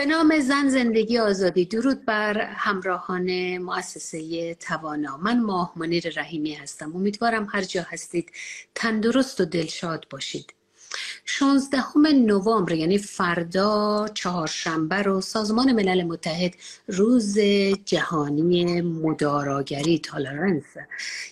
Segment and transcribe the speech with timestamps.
[0.00, 1.64] به نام زن زندگی آزادی.
[1.64, 5.16] درود بر همراهان مؤسسه توانا.
[5.16, 6.96] من ماه منیر رحیمی هستم.
[6.96, 8.32] امیدوارم هر جا هستید
[8.74, 10.54] تندرست و دلشاد باشید.
[11.38, 11.82] 16
[12.14, 16.54] نوامبر یعنی فردا چهارشنبه رو سازمان ملل متحد
[16.88, 17.38] روز
[17.84, 20.64] جهانی مداراگری تالرنس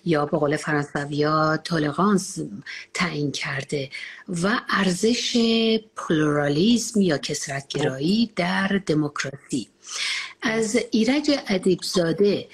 [0.05, 2.39] یا به قول فرانسویا تولرانس
[2.95, 3.91] تعیین کرده
[4.43, 5.37] و ارزش
[5.97, 9.69] پلورالیزم یا کسرتگرایی در دموکراسی.
[10.43, 12.49] از ایرج ادیبزاده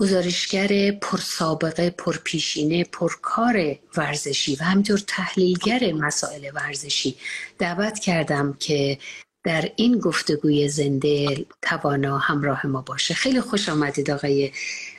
[0.00, 7.16] گزارشگر پرسابقه پرپیشینه پرکار ورزشی و همینطور تحلیلگر مسائل ورزشی
[7.58, 8.98] دعوت کردم که
[9.44, 13.14] در این گفتگوی زنده توانا همراه ما باشه.
[13.14, 14.52] خیلی خوش آمدید آقای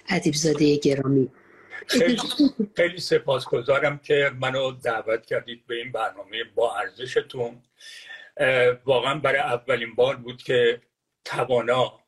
[0.10, 1.30] ادیبزاده گرامی.
[1.88, 2.18] خیلی,
[2.76, 7.62] خیلی سپاسگزارم که منو دعوت کردید به این برنامه با ارزشتون.
[8.86, 10.82] واقعا برای اولین بار بود که
[11.26, 12.01] توانا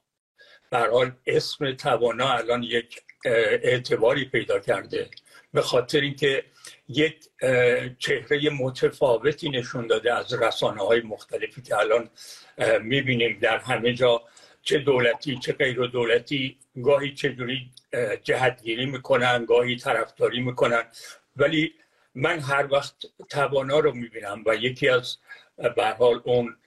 [0.73, 5.09] حال اسم توانا الان یک اعتباری پیدا کرده.
[5.53, 6.43] به خاطر اینکه
[6.87, 7.29] یک
[7.99, 12.09] چهره متفاوتی نشون داده از رسانه های مختلفی که الان
[12.81, 14.21] می‌بینیم در همه جا.
[14.65, 17.71] چه دولتی چه غیر دولتی گاهی چجوری
[18.23, 20.83] جهتگیری می‌کنن گاهی طرفداری می‌کنن.
[21.35, 21.73] ولی
[22.15, 22.93] من هر وقت
[23.29, 25.17] توانا رو می‌بینم و یکی از
[25.75, 26.57] به حال اون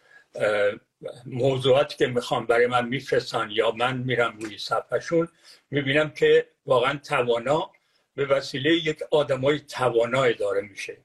[1.27, 5.29] موضوعاتی که می‌خوام برای من میفرستن یا من میرم روی صفحشون
[5.71, 7.71] می‌بینم که واقعا توانا
[8.15, 10.97] به وسیله یک آدمای توانای داره میشه.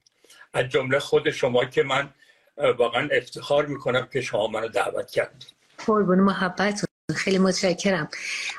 [0.54, 2.10] از جمله خود شما که من
[2.78, 5.54] واقعا افتخار می‌کنم که شما منو دعوت کردید.
[5.86, 8.10] قربون محبت خیلی متشکرم.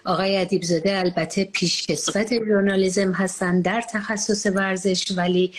[0.04, 5.54] آقای ادیبزاده البته پیشکسوت ژورنالیزم هستن در تخصص ورزش ولی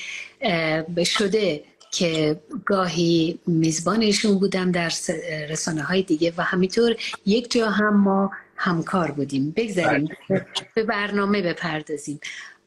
[0.89, 4.91] به شده که گاهی میزبانشون بودم در
[5.49, 10.45] رسانه های دیگه و همینطور یک جا هم ما همکار بودیم بگذاریم بله.
[10.75, 12.19] به برنامه بپردازیم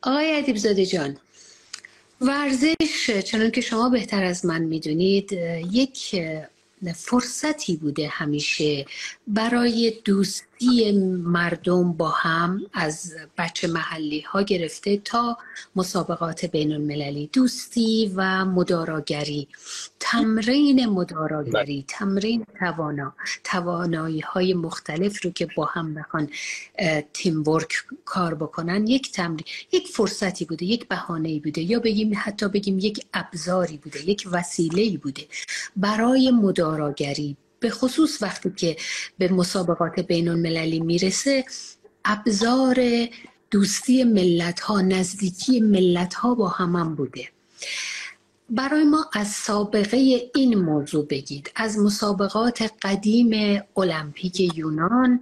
[0.03, 1.17] آقای ادیبزاده جان
[2.21, 5.33] ورزش چنان که شما بهتر از من می‌دونید
[5.73, 6.23] یک
[6.95, 8.87] فرصتی بوده همیشه
[9.27, 9.93] برای
[10.59, 15.39] دوستی مردم با هم از بچه محلی ها گرفته تا
[15.77, 19.49] مسابقات بین المللی دوستی و مداراگری.
[20.01, 23.15] تمرین مداراگری تمرین توانا.
[23.45, 26.31] توانایی های مختلف رو که با هم بخوان
[27.13, 27.75] تیم ورک
[28.05, 31.61] کار بکنن یک تمرین یک فرصتی بوده یک بهانه بوده.
[31.61, 35.23] یا بگیم حتی بگیم یک ابزاری بوده یک وسیله بوده.
[35.77, 38.77] برای مداراگری به خصوص وقتی که
[39.19, 41.45] به مسابقات بین المللی می‌رسه
[42.05, 43.07] ابزار
[43.51, 47.29] دوستی ملت ها نزدیکی ملت ها با هم بوده.
[48.51, 51.51] برای ما از سابقه این موضوع بگید.
[51.57, 55.21] از مسابقات قدیم المپیک یونان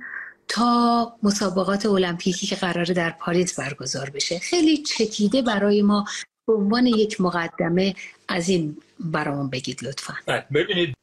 [0.48, 4.38] تا مسابقات المپیکی که قراره در پاریس برگزار بشه.
[4.38, 6.04] خیلی چکیده برای ما
[6.46, 7.94] به عنوان یک مقدمه
[8.28, 10.14] از این برامون بگید لطفا.
[10.26, 10.94] بله، ببینید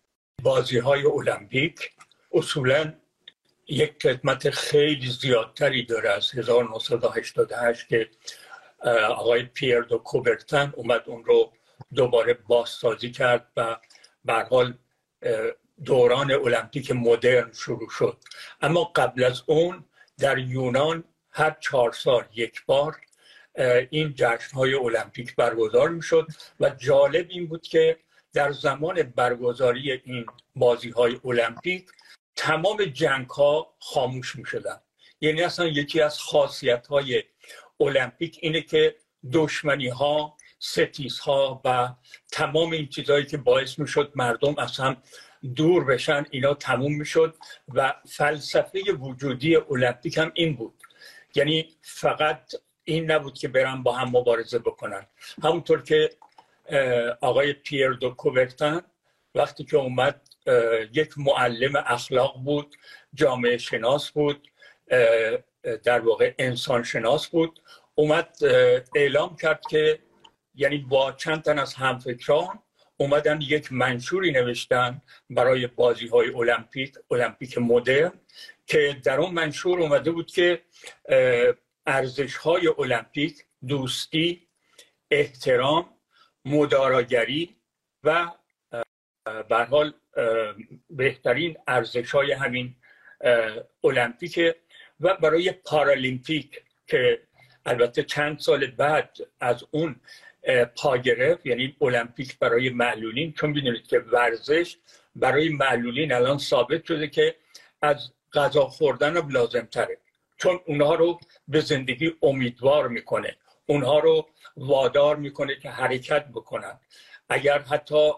[0.44, 1.92] بازی های المپیک
[2.32, 2.94] اصولا
[3.68, 8.10] یک خدمت خیلی زیادتری داره از 1988 که
[9.10, 11.54] آقای پیر دو کوبرتن اومد اون رو
[11.96, 13.48] دوباره بازسازی کرد
[14.26, 14.74] و حال
[15.86, 18.18] دوران المپیک مدرن شروع شد.
[18.62, 19.86] اما قبل از اون
[20.18, 22.98] در یونان هر چهار سال یک بار
[23.90, 26.28] این جشن های المپیک برگزار می شد
[26.60, 27.98] و جالب این بود که
[28.34, 30.26] در زمان برگزاری این
[30.56, 31.90] بازی های المپیک
[32.36, 34.82] تمام جنگ ها خاموش می شدن
[35.22, 37.24] یعنی اصلا یکی از خاصیت های
[37.80, 38.96] المپیک اینه که
[39.34, 41.90] دشمنی ها ستیز ها و
[42.32, 44.96] تمام این چیزهایی که باعث می شد مردم اصلا
[45.56, 47.36] دور بشن اینا تموم می شد
[47.74, 50.74] و فلسفه وجودی المپیک هم این بود.
[51.36, 52.54] یعنی فقط
[52.84, 55.08] این نبود که برن با هم مبارزه بکنن.
[55.44, 56.10] همونطور که
[57.22, 58.82] آقای پیر دو کوبرتن
[59.36, 60.22] وقتی که اومد
[60.94, 62.76] یک معلم اخلاق بود
[63.14, 64.48] جامعه شناس بود
[65.84, 67.62] در واقع انسان شناس بود.
[67.96, 68.38] اومد
[68.96, 70.00] اعلام کرد که
[70.56, 72.60] یعنی با چند تن از همفکران
[72.98, 78.12] اومدن یک منشوری نوشتن برای بازی های المپیک المپیک مدرن
[78.66, 80.62] که در اون منشور اومده بود که
[81.86, 84.48] ارزش های المپیک دوستی
[85.12, 85.90] احترام
[86.46, 87.56] مداراگری
[88.04, 88.32] و
[89.50, 89.94] به حال
[90.90, 92.76] بهترین ارزش های همین
[93.84, 94.40] المپیک
[95.00, 97.22] و برای پارالیمپیک که
[97.66, 99.96] البته چند سال بعد از اون
[100.76, 104.78] پا گرفت یعنی المپیک برای معلولین چون می‌دونید که ورزش
[105.16, 107.36] برای معلولین الان ثابت شده که
[107.82, 109.98] از غذا خوردن لازم تره
[110.38, 113.38] چون اونها رو به زندگی امیدوار می‌کنه.
[113.66, 116.80] اونها رو وادار می‌کنه که حرکت بکنن.
[117.30, 118.12] اگر حتی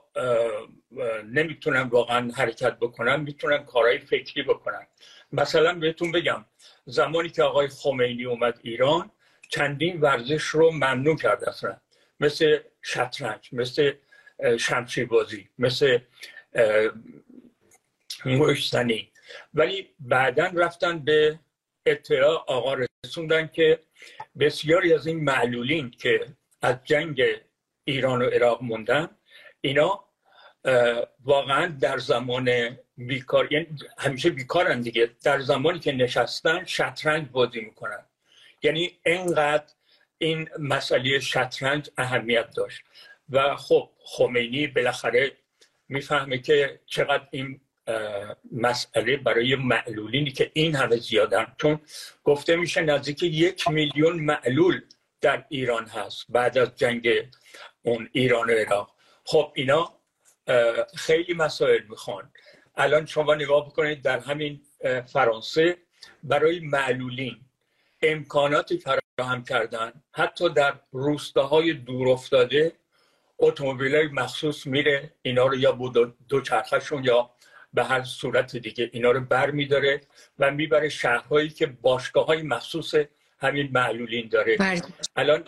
[1.25, 4.87] نمی‌تونن واقعا حرکت بکنن می‌تونن کارهای فکری بکنن.
[5.31, 6.45] مثلا بهتون بگم
[6.85, 9.11] زمانی که آقای خمینی اومد ایران
[9.49, 11.77] چندین ورزش رو ممنوع کرد اصلا.
[12.19, 13.93] مثل شطرنج مثل
[14.59, 15.99] شمشیر بازی مثل
[18.25, 19.11] مشتنی.
[19.53, 21.39] ولی بعدا رفتن به
[21.85, 22.75] اطلاع آقا
[23.05, 23.79] رسوندن که
[24.39, 26.25] بسیاری از این معلولین که
[26.61, 27.23] از جنگ
[27.83, 29.09] ایران و عراق موندن
[29.61, 30.05] اینا
[31.23, 33.67] واقعا در زمان بیکار یعنی
[33.97, 35.09] همیشه بیکارن دیگه.
[35.23, 38.05] در زمانی که نشستن شطرنج بازی می‌کنن.
[38.63, 39.73] یعنی اینقدر
[40.17, 42.81] این مسئله شطرنج اهمیت داشت.
[43.29, 45.31] و خب خمینی بالاخره
[45.89, 47.61] می‌فهمه که چقدر این
[48.51, 51.55] مسئله برای معلولینی که این همه زیادن.
[51.57, 51.79] چون
[52.23, 54.81] گفته میشه نزدیک یک میلیون معلول
[55.21, 57.09] در ایران هست بعد از جنگ
[57.83, 58.95] اون ایران و عراق.
[59.23, 59.93] خب اینا
[60.95, 62.31] خیلی مسائل می‌خوان.
[62.75, 64.61] الان شما نگاه بکنید در همین
[65.13, 65.77] فرانسه
[66.23, 67.41] برای معلولین
[68.01, 69.93] امکاناتی فراهم کردن.
[70.11, 72.71] حتی در روستاهای دور افتاده
[73.39, 75.91] اتومبیل مخصوص میره اینا رو یا
[76.29, 77.29] دو چرخشون یا
[77.73, 80.01] به هر صورت دیگه اینا رو بر میداره
[80.39, 82.95] و می‌بره شهرهایی که باشگاه های مخصوص
[83.39, 84.57] همین معلولین داره.
[85.15, 85.43] الان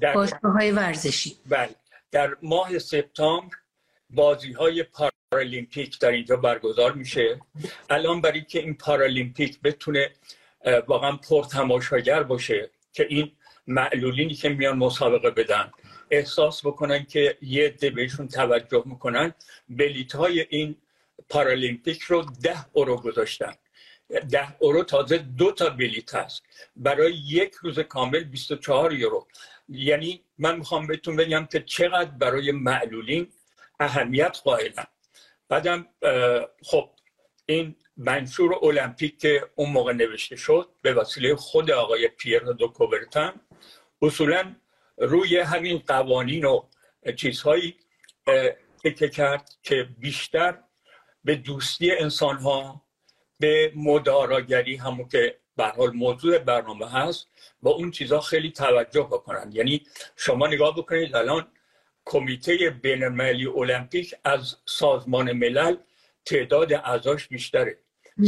[0.00, 1.36] در باشگاه های ورزشی.
[1.48, 1.74] بله.
[2.12, 3.56] در ماه سپتامبر
[4.10, 4.84] بازی های
[5.32, 7.40] پارالیمپیک در اینجا برگزار میشه.
[7.90, 10.10] الان برای که این پارالیمپیک بتونه
[10.86, 13.32] واقعا پرتماشاگر باشه که این
[13.66, 15.70] معلولینی که میان مسابقه بدن
[16.10, 19.34] احساس بکنن که یه عده بهشون توجه می‌کنن
[19.68, 20.76] بلیت های این
[21.34, 23.54] پارالیمپیک رو ده اورو گذاشتن.
[24.30, 26.42] ده اورو تازه دو تا بلیت هست.
[26.76, 29.26] برای یک روز کامل 24 یورو.
[29.68, 33.32] یعنی من می‌خوام بهتون بگم که چقدر برای معلولین
[33.80, 34.86] اهمیت قائلن.
[35.48, 35.86] بعدم
[36.62, 36.90] خب
[37.46, 43.32] این منشور المپیک که اون موقع نوشته شد به وسیله خود آقای پیر دو کوبرتن
[44.02, 44.54] اصولا
[44.98, 46.62] روی همین قوانین و
[47.16, 47.76] چیزهایی
[48.84, 50.58] تکه کرد که بیشتر
[51.24, 52.82] به دوستی انسان ها
[53.40, 57.28] به مداراگری همون که به حال موضوع برنامه هست
[57.62, 59.50] با اون چیزها خیلی توجه بکنن.
[59.52, 59.82] یعنی
[60.16, 61.46] شما نگاه بکنید الان
[62.04, 65.76] کمیته بین المللی المپیک از سازمان ملل
[66.24, 67.78] تعداد اعضاش بیشتره.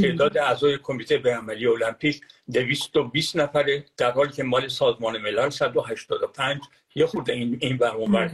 [0.03, 2.21] تعداد اعضای کمیته بین المللی المپیک
[2.53, 6.61] 220 نفره در حالی که مال سازمان ملل 185
[6.95, 8.31] یه خورده این این برنامه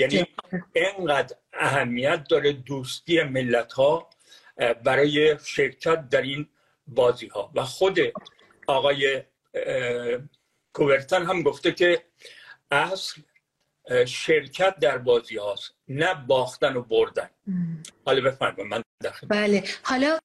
[0.00, 0.26] یعنی
[0.72, 4.10] اینقدر اهمیت داره دوستی ملت ها
[4.84, 6.48] برای شرکت در این
[6.86, 7.98] بازی ها و خود
[8.66, 9.22] آقای
[10.72, 12.04] کوورتن هم گفته که
[12.70, 13.20] اصل
[14.06, 17.30] شرکت در بازی هاست نه باختن و بردن.
[18.06, 19.64] حالا بفرمایید من داخل بله.
[19.82, 20.18] حالا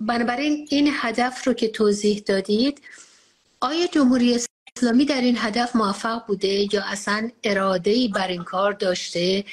[0.00, 2.82] بنابراین این هدف رو که توضیح دادید
[3.60, 4.38] آیا جمهوری
[4.76, 9.44] اسلامی در این هدف موفق بوده یا اصلا اراده بر این کار داشته؟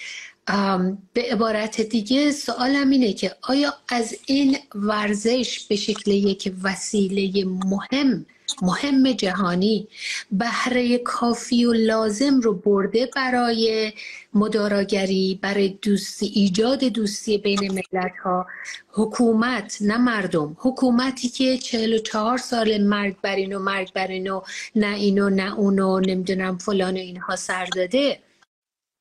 [1.14, 8.26] به عبارت دیگه سوالم اینه که آیا از این ورزش به شکل یک وسیله مهم
[8.62, 9.88] مهم جهانی.
[10.32, 13.94] بهره کافی و لازم رو برده برای
[14.34, 18.48] مداراگری برای دوستی ایجاد دوستی بین ملت ها
[18.90, 20.58] حکومت نه مردم.
[20.60, 24.42] حکومتی که 44 سال مرگ بر اینو مرگ بر اینو
[24.76, 28.20] نه اینو نه اونو نمی‌دونم فلان اینها سر داده.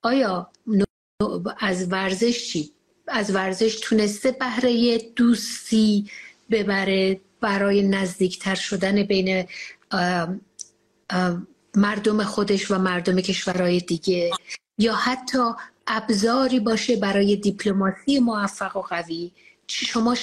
[0.03, 0.51] آیا
[1.59, 2.73] از ورزش چی؟
[3.09, 6.11] از ورزش تونسته بهره دوستی
[6.51, 9.47] ببره؟ برای نزدیکتر شدن بین
[11.75, 14.31] مردم خودش و مردم کشورهای دیگه
[14.79, 15.39] یا حتی
[15.87, 19.33] ابزاری باشه برای دیپلماسی موفق و قوی.
[19.67, 20.17] شما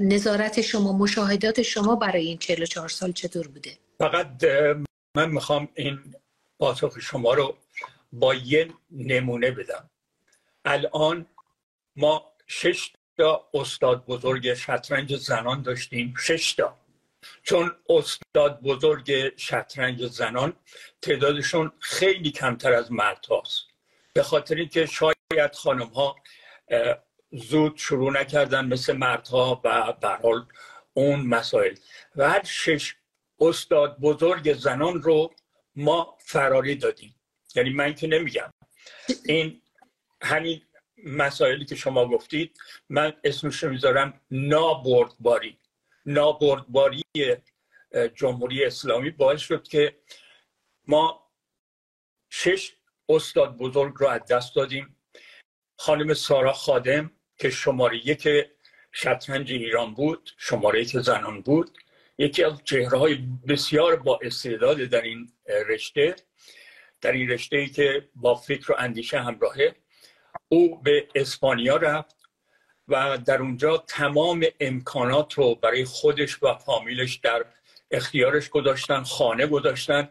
[0.00, 4.44] نظارت شما مشاهدات شما برای این 44 سال چطور بوده؟ فقط
[5.14, 5.98] من می‌خوام این
[6.58, 7.56] پاسخ شما رو
[8.12, 9.90] با یه نمونه بدم.
[10.64, 11.26] الان
[11.96, 16.76] ما شش تا استاد بزرگ شطرنج زنان داشتیم شش تا.
[17.42, 20.52] چون استاد بزرگ شطرنج زنان
[21.02, 23.64] تعدادشون خیلی کمتر از مرد هاست
[24.12, 26.16] به خاطر اینکه شاید خانم ها
[27.32, 30.46] زود شروع نکردن مثل مردها و حال
[30.94, 31.74] اون مسائل.
[32.16, 32.94] و هر شش
[33.40, 35.34] استاد بزرگ زنان رو
[35.76, 37.14] ما فراری دادیم.
[37.54, 38.50] یعنی من که نمیگم.
[39.24, 39.62] این
[40.22, 40.62] همین
[41.04, 45.58] مسائلی که شما گفتید من اسمش رو می‌ذارم نابردباری.
[46.06, 47.02] نابردباری
[48.14, 49.96] جمهوری اسلامی باعث شد که
[50.86, 51.30] ما
[52.30, 52.76] شش
[53.08, 54.96] استاد بزرگ رو از دست دادیم.
[55.76, 58.28] خانم سارا خادم که شماره یک
[58.92, 61.78] شطرنج ایران بود شماره یک زنان بود
[62.18, 63.14] یکی از چهره های
[63.48, 65.32] بسیار با استعداد در این
[65.68, 66.16] رشته
[67.00, 69.74] در این رشته ای که با فکر و اندیشه همراهه.
[70.48, 72.16] او به اسپانیا رفت
[72.88, 77.44] و در اونجا تمام امکانات رو برای خودش و فامیلش در
[77.90, 80.08] اختیارش گذاشتن خانه گذاشتن.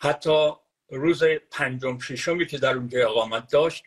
[0.00, 0.50] حتی
[0.88, 3.84] روز پنجم ششمی که در اونجا اقامت داشت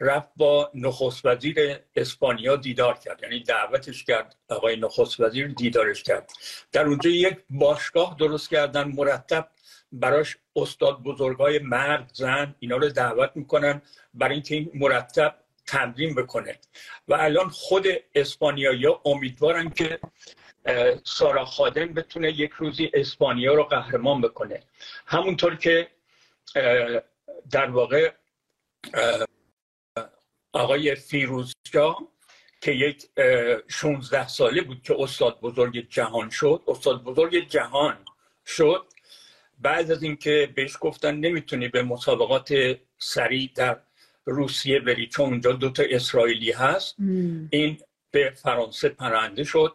[0.00, 3.22] رفت با نخست وزیر اسپانیا دیدار کرد.
[3.22, 6.32] یعنی دعوتش کرد آقای نخست وزیر دیدارش کرد.
[6.72, 9.48] در اونجا یک باشگاه درست کردن مرتب
[9.92, 13.82] براش استاد بزرگای مرد زن اینا رو دعوت می‌کنن
[14.14, 15.34] برای اینکه این مرتب
[15.66, 16.58] تمرین بکنه.
[17.08, 20.00] و الان خود اسپانیایی امیدوارن که
[21.04, 24.62] سارا خادم بتونه یک روزی اسپانیا رو قهرمان بکنه.
[25.06, 25.88] همونطور که
[27.50, 28.12] در واقع
[30.52, 31.96] آقای فیروزجا
[32.60, 33.06] که یک
[33.68, 36.62] 16 ساله بود که استاد بزرگ جهان شد.
[36.68, 37.98] استاد بزرگ جهان
[38.46, 38.86] شد.
[39.62, 42.54] بعد از اینکه بهش گفتن نمی‌تونی به مسابقات
[42.98, 43.76] سریع در
[44.24, 46.94] روسیه بری چون اونجا دوتا اسرائیلی هست.
[47.50, 47.78] این
[48.10, 49.74] به فرانسه پرنده شد.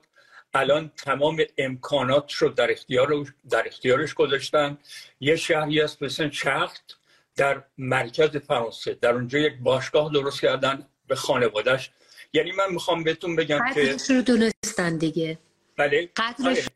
[0.53, 4.77] الان تمام امکانات رو در اختیار در اختیارش گذاشتن.
[5.19, 6.99] یه شهری است مثل چخت
[7.35, 8.93] در مرکز فرانسه.
[8.93, 11.91] در اونجا یک باشگاه درست کردن به خانوادش
[12.33, 15.37] یعنی من می‌خوام بهتون بگم که قدرش رو دونستن دیگه.
[15.77, 16.09] بله.
[16.15, 16.67] قدرش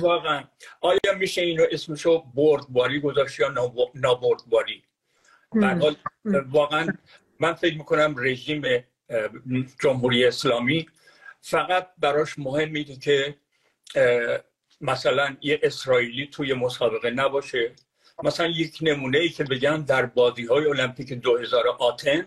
[0.00, 0.44] واقعا.
[0.80, 4.82] آیا میشه این رو اسمشو بردباری گذاشت یا نابردباری؟
[5.52, 5.96] حال
[6.50, 6.86] واقعا
[7.40, 8.84] من فکر می‌کنم رژیم
[9.82, 10.86] جمهوری اسلامی
[11.40, 13.36] فقط براش مهم میده که
[14.80, 17.72] مثلا یه اسرائیلی توی مسابقه نباشه.
[18.24, 22.26] مثلا یک نمونه ای که بگم در بازی های المپیک 2000 آتن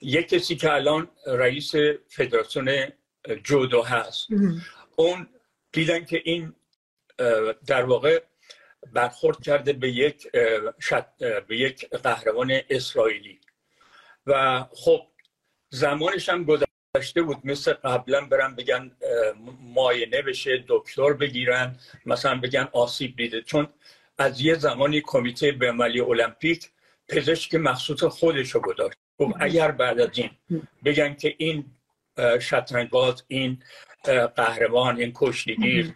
[0.00, 1.74] یک کسی که الان رئیس
[2.08, 2.92] فدراسیون
[3.44, 4.28] جودو هست.
[4.96, 5.28] اون
[5.74, 6.54] دیدن که این
[7.66, 8.22] در واقع
[8.92, 10.30] برخورد کرده به یک
[11.48, 13.40] به یک قهرمان اسرائیلی.
[14.26, 15.06] و خب
[15.68, 17.36] زمانش هم گذشته بود.
[17.44, 18.96] مثل قبلا برن بگن
[19.60, 21.76] ماینه بشه دکتر بگیرن
[22.06, 23.42] مثلا بگن آسیب دیده.
[23.42, 23.68] چون
[24.18, 26.70] از یه زمانی کمیته بین‌المللی المپیک
[27.08, 28.98] پزشک مخصوص خودش رو گذاشت.
[29.18, 30.30] خب اگر بعد از این
[30.84, 31.64] بگن که این
[32.40, 33.62] شطرنج باز این
[34.10, 35.94] قهرمان این کشتیگیر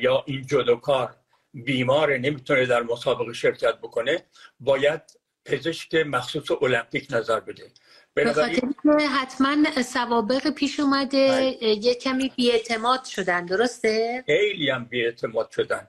[0.00, 1.16] یا این جدوکار
[1.54, 4.24] بیمار نمی‌تونه در مسابقه شرکت بکنه
[4.60, 5.02] باید
[5.44, 7.70] پزشک مخصوص المپیک نظر بده
[8.14, 11.68] به خاطر که حتما سوابق پیش اومده بله.
[11.68, 15.88] یه کمی بیاعتماد شدن درسته؟ خیلی هم بیاعتماد شدن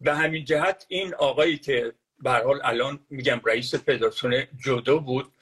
[0.00, 5.32] به همین جهت این آقایی که به حال الان میگم رئیس فدراسیون جودو بود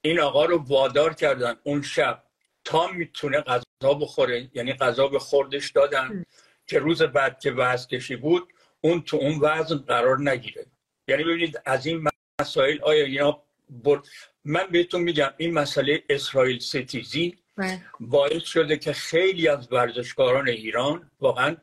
[0.00, 2.22] این آقا رو وادار کردن اون شب
[2.64, 3.44] تا می‌تونه
[3.82, 4.50] غذا بخوره.
[4.54, 6.24] یعنی غذا به خوردش دادن
[6.66, 10.66] که روز بعد که وزن کشی بود اون تو اون وزن قرار نگیره.
[11.08, 12.08] یعنی ببینید از این
[12.40, 14.00] مسائل آیا اینا بر...
[14.44, 17.80] من بهتون میگم این مسئله اسرائیل ستیزی بله.
[18.00, 21.56] باعث شده که خیلی از ورزشکاران ایران واقعا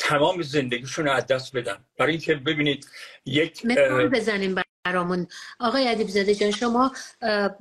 [0.00, 1.84] تمام زندگیشون رو از دست بدن.
[1.98, 2.86] برای اینکه ببینید
[3.26, 5.26] یک مثال بزنیم برامون
[5.58, 6.92] آقای ادیب زاده جان شما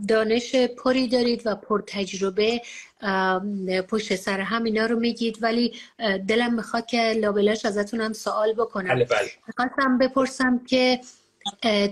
[0.07, 2.61] دانش پری دارید و پر تجربه
[3.89, 5.73] پشت سر هم اینا رو میگید ولی
[6.27, 9.29] دلم می‌خواد که لابلاش ازتون هم سوال بکنم بله بله.
[9.57, 10.99] خواستم بپرسم که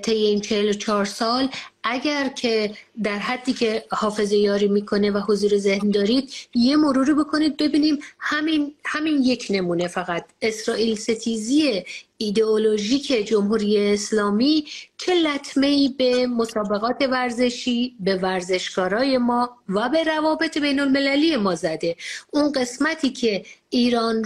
[0.02, 1.50] طی این 44 سال
[1.84, 2.72] اگر که
[3.04, 8.74] در حدی که حافظه یاری می‌کنه و حضور ذهن دارید یه مروری بکنید ببینیم همین
[8.86, 10.26] همین یک نمونه فقط.
[10.42, 11.84] اسرائیل ستیزی
[12.18, 14.66] ایدئولوژیک جمهوری اسلامی
[14.98, 21.56] چه لطمه ای به مسابقات ورزشی به ورزشکارای ما و به روابط بین المللی ما
[21.56, 21.96] زده.
[22.32, 24.26] اون قسمتی که ایران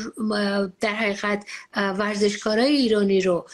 [0.79, 3.45] در حقیقت ورزشکارای ایرانی رو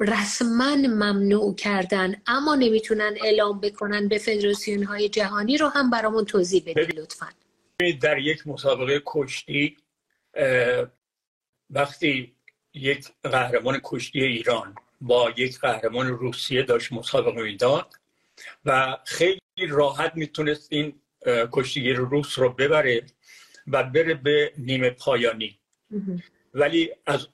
[0.00, 6.62] رسما ممنوع کردن اما نمی‌تونن اعلام بکنن به فدراسیون های جهانی رو هم برامون توضیح
[6.66, 7.26] بدید لطفا.
[8.00, 9.76] در یک مسابقه کشتی
[11.70, 12.36] وقتی
[12.74, 17.94] یک قهرمان کشتی ایران با یک قهرمان روسیه داشت مسابقه می‌داد
[18.64, 23.02] و خیلی راحت می‌تونست این کشتیگیر روس رو ببره
[23.66, 25.58] و بره به نیمه پایانی.
[26.54, 27.28] ولی از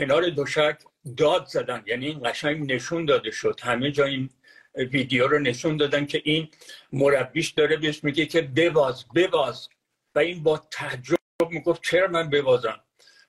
[0.00, 0.78] کنار دوشک
[1.16, 3.60] داد زدن یعنی این قشنگ نشون داده شد.
[3.62, 4.30] همه جا این
[4.74, 6.48] ویدیو رو نشون دادن که این
[6.92, 9.68] مربیش داره بهش میگه که بباز بباز.
[10.14, 11.16] و این با تعجب
[11.50, 12.80] می‌گفت چرا من ببازم؟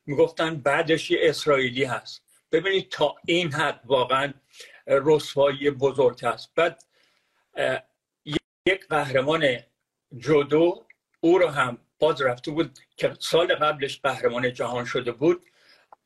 [0.05, 2.23] می‌گفتن بعدش یه اسرائیلی هست.
[2.51, 4.33] ببینید تا این حد واقعا
[4.87, 6.51] رسوایی بزرگ هست.
[6.55, 6.83] بعد
[8.65, 9.59] یک قهرمان
[10.17, 10.85] جودو
[11.19, 15.45] او رو هم باز رفته بود که سال قبلش قهرمان جهان شده بود.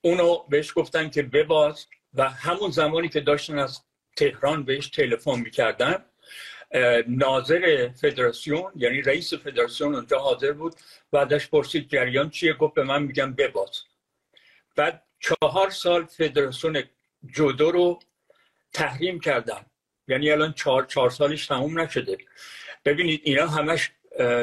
[0.02, 3.82] اونو بهش گفتن که بباز و همون زمانی که داشتن از
[4.16, 6.06] تهران بهش تلفن می‌کردن.
[7.08, 10.76] ناظر فدراسیون یعنی رئیس فدراسیون اونجا حاضر بود
[11.12, 13.82] بعدش پرسید جریان چیه؟ گفت به من میگم بباز.
[14.76, 16.84] بعد چهار سال فدراسیون
[17.26, 18.00] جودو رو
[18.74, 19.66] تحریم کردن.
[20.08, 22.18] یعنی الان چهار, چهار سالش تموم نشده.
[22.86, 23.92] ببینید اینا همش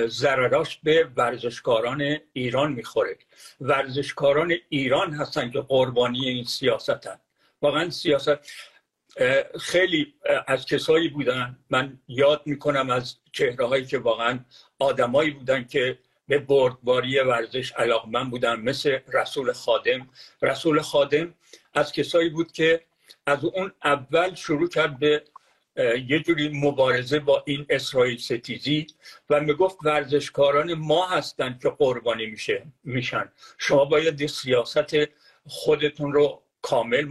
[0.06, 3.18] ضرراش به ورزشکاران ایران می‌خوره.
[3.60, 7.18] ورزشکاران ایران هستن که قربانی این سیاست هن.
[7.62, 8.38] واقعا سیاست
[9.60, 10.14] خیلی
[10.46, 11.58] از کسایی بودن.
[11.70, 14.38] من یاد می‌کنم از چهره هایی که واقعا
[14.78, 20.08] آدمایی بودن که به بردباری ورزش علاقمند بودن مثل رسول خادم.
[20.42, 21.34] رسول خادم
[21.74, 22.80] از کسایی بود که
[23.26, 25.24] از اون اول شروع کرد به
[26.08, 28.86] یه جوری مبارزه با این اسرائیل ستیزی
[29.30, 33.32] و می‌گفت ورزشکاران ما هستند که قربانی میشه میشن.
[33.58, 34.94] شما باید سیاست
[35.46, 37.06] خودتون رو کامل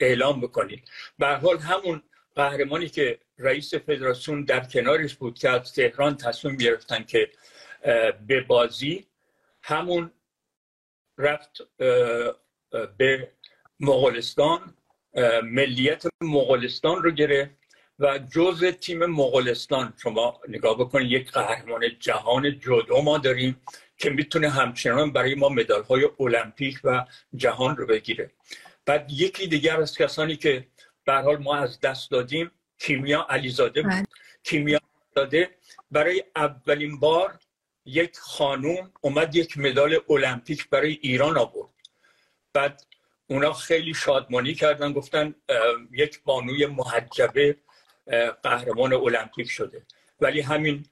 [0.00, 2.02] اعلام بکنید به حال همون
[2.34, 7.30] قهرمانی که رئیس فدراسیون در کنارش بود که از تهران تصمیم گرفتن که
[8.26, 9.06] به بازی
[9.62, 10.10] همون
[11.18, 11.58] رفت
[12.98, 13.32] به
[13.80, 14.74] مغولستان
[15.42, 17.50] ملیت مغولستان رو گرفت
[17.98, 23.60] و جز تیم مغولستان شما نگاه بکنید یک قهرمان جهان جودو ما داریم.
[23.98, 28.30] که می‌تونه همچنان برای ما مدال های المپیک و جهان رو بگیره.
[28.86, 30.66] بعد یکی دیگر از کسانی که
[31.04, 33.90] به حال ما از دست دادیم کیمیا علیزاده بود.
[33.90, 34.06] بله.
[34.42, 34.80] کیمیا
[35.14, 35.50] داده
[35.90, 37.38] برای اولین بار
[37.84, 41.70] یک خانوم اومد یک مدال المپیک برای ایران آورد.
[42.52, 42.86] بعد
[43.26, 45.34] اونا خیلی شادمانی کردن گفتن
[45.92, 47.56] یک بانوی محجبه
[48.42, 49.82] قهرمان المپیک شده.
[50.20, 50.86] ولی همین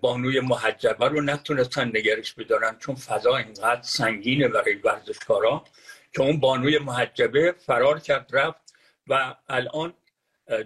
[0.00, 5.64] بانوی محجبه رو نتونستن نگرش بدارن چون فضا اینقدر سنگینه برای ورزشکارا
[6.12, 8.74] که اون بانوی محجبه فرار کرد رفت
[9.06, 9.94] و الان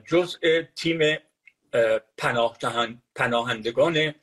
[0.07, 1.19] جزء تیم
[2.19, 2.59] پناه
[3.15, 4.15] پناهندگان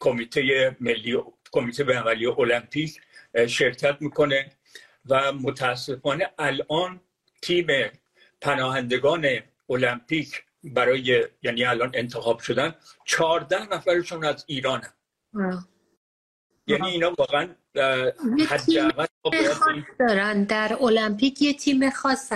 [0.00, 1.18] کمیته ملی
[1.52, 3.00] کمیته بین‌المللی المپیک
[3.46, 4.52] شرکت می‌کنه
[5.08, 7.00] و متاسفانه الان
[7.42, 7.66] تیم
[8.40, 9.26] پناهندگان
[9.70, 14.82] المپیک برای یعنی الان انتخاب شدن چهارده نفرشون از ایران
[15.34, 15.66] هم.
[16.66, 17.48] یعنی اینا واقعا
[19.98, 20.44] دارن.
[20.44, 22.32] در المپیک یه تیم خاص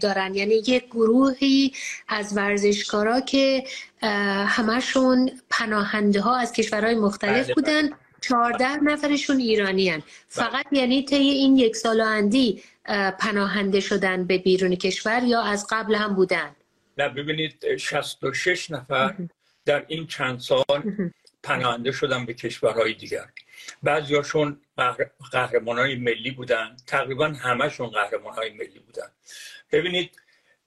[0.00, 0.34] دارن.
[0.34, 1.72] یعنی یک گروهی
[2.08, 3.64] از ورزشکارا که
[4.46, 7.86] همشون پناهنده ها از کشورهای مختلف بله، بودن.
[7.86, 7.96] بله.
[8.20, 10.02] چهارده نفرشون ایرانی هن.
[10.28, 12.62] فقط یعنی طی این یک سال اندی
[13.18, 16.56] پناهنده شدن به بیرون کشور یا از قبل هم بودن؟
[16.98, 19.14] نه ببینید 66 نفر
[19.64, 20.64] در این چند سال
[21.42, 23.26] پناهنده شدن به کشورهای دیگر.
[23.82, 24.60] بعضیاشون
[25.32, 26.76] قهرمان های ملی بودن.
[26.86, 29.08] تقریبا همهشون قهرمان های ملی بودن.
[29.72, 30.20] ببینید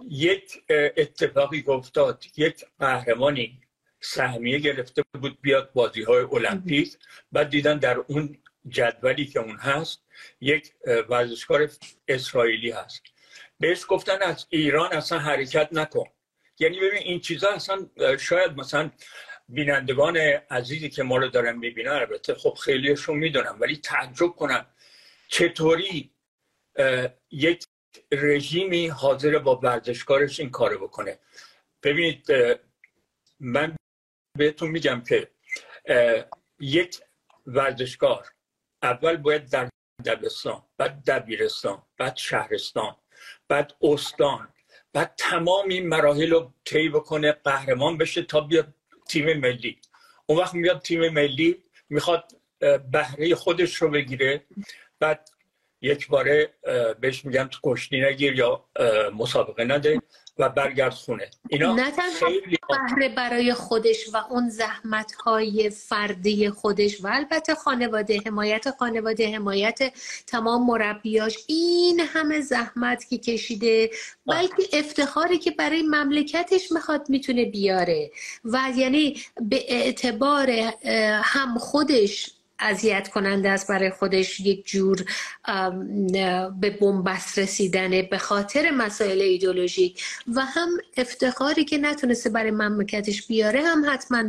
[0.09, 0.63] یک
[0.97, 2.23] اتفاقی افتاد.
[2.37, 3.61] یک قهرمانی
[3.99, 6.97] سهمیه گرفته بود بیاد بازی های المپیک
[7.31, 10.01] بعد دیدن در اون جدولی که اون هست
[10.41, 10.71] یک
[11.09, 11.69] ورزشکار
[12.07, 13.01] اسرائیلی هست.
[13.59, 16.05] بهش گفتن از ایران اصلا حرکت نکن.
[16.59, 18.91] یعنی ببین این چیزا اصلا شاید مثلا
[19.49, 20.17] بینندگان
[20.49, 24.65] عزیزی که ما رو دارن می‌بینن البته خب خیلیشون می‌دونم ولی تعجب کنم
[25.27, 26.11] چطوری
[27.31, 27.63] یک
[28.11, 31.19] رژیمی حاضر با ورزشکارش این کارو بکنه.
[31.83, 32.27] ببینید
[33.39, 33.75] من
[34.37, 35.31] بهتون میگم که
[36.59, 36.99] یک
[37.47, 38.27] ورزشکار
[38.83, 39.69] اول باید در
[40.05, 42.95] دبستان بعد دبیرستان بعد شهرستان
[43.47, 44.50] بعد استان
[44.93, 48.73] بعد تمام این مراحل رو طی بکنه قهرمان بشه تا بیاد
[49.09, 49.77] تیم ملی.
[50.25, 52.31] اون وقت میاد تیم ملی می‌خواد
[52.91, 54.43] بهره خودش رو بگیره.
[54.99, 55.29] بعد
[55.81, 56.53] یک باره
[56.99, 58.65] بهش میگن تو کشتی نگیر یا
[59.13, 60.01] مسابقه نده.
[60.41, 61.29] و برگرد خونه.
[61.49, 61.91] اینا نه
[62.69, 69.79] بهره برای خودش و اون زحمت های فردی خودش و البته خانواده حمایت خانواده حمایت
[70.27, 73.89] تمام مربیاش این همه زحمت که کشیده
[74.27, 78.11] بلکه افتخاری که برای مملکتش می‌خواد می‌تونه بیاره.
[78.43, 80.49] و یعنی به اعتبار
[81.23, 85.05] هم خودش اذیت کننده است برای خودش یک جور
[86.59, 90.03] به بنبست رسیدنه به خاطر مسائل ایدولوژیک
[90.35, 94.23] و هم افتخاری که نتونسته برای مملکتش بیاره هم حتما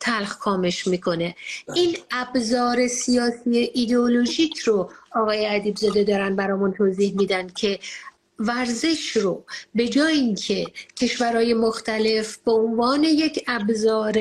[0.00, 1.34] تلخ کامش می‌کنه.
[1.74, 7.78] این ابزار سیاسی ایدولوژیک رو آقای عدیب زده دارن برامون توضیح میدن که
[8.38, 14.14] ورزش رو به جای اینکه کشورهای مختلف به عنوان یک ابزار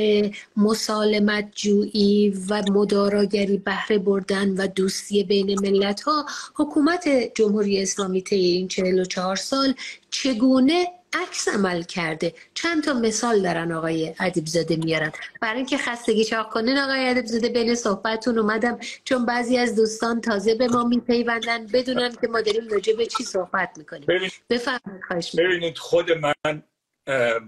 [0.57, 6.25] مسالمت جویی و مداراگری بهره بردن و دوستی بین ملت ها
[6.55, 9.73] حکومت جمهوری اسلامی طی این 44 سال
[10.09, 12.35] چگونه عکس عمل کرده.
[12.53, 15.11] چند تا مثال دارن آقای ادیب زاده میارن.
[15.41, 18.79] برای اینکه خستگی چاق کنین آقای ادیب زاده بین صحبتتون اومدم.
[19.03, 21.67] چون بعضی از دوستان تازه به ما میپیوندن.
[21.67, 24.07] بدونن که ما داریم راجع به چی صحبت می‌کنیم.
[24.49, 26.63] بفرمایید خواهش ببینید خود من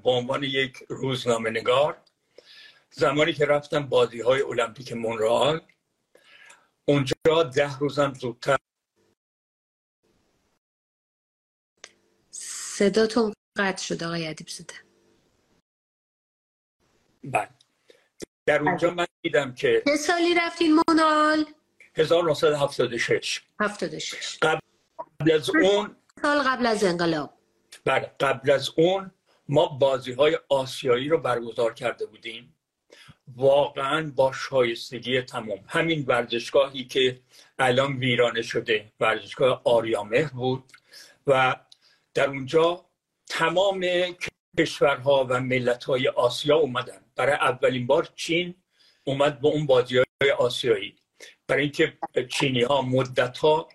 [0.04, 1.98] به عنوان یک روزنامه نگار
[2.91, 5.62] زمانی که رفتم بازی های المپیک مونرال
[6.86, 8.58] اونجا ده روزم زودتر
[12.32, 14.74] صداتون قطع شد آقای ادیب زده
[17.24, 17.50] بله.
[18.45, 21.45] در اونجا من دیدم که چه سالی رفتین مونال؟
[21.95, 27.34] 1976 76 قبل از اون سال قبل از انقلاب.
[27.86, 28.12] بله.
[28.19, 29.12] قبل از اون
[29.50, 32.56] ما بازی های آسیایی رو برگزار کرده بودیم.
[33.36, 35.60] واقعا با شایستگی تمام.
[35.67, 37.22] همین ورزشگاهی که
[37.60, 40.63] الان ویرانه شده ورزشگاه آریامهر بود.
[41.28, 41.56] و
[42.13, 42.88] در اونجا
[43.30, 43.86] تمام
[44.60, 47.02] کشورها و ملت های آسیا اومدن.
[47.15, 48.56] برای اولین بار چین
[49.04, 50.96] اومد به اون بازی های آسیایی.
[51.48, 51.98] برای اینکه
[52.30, 53.70] چینی ها مدت ها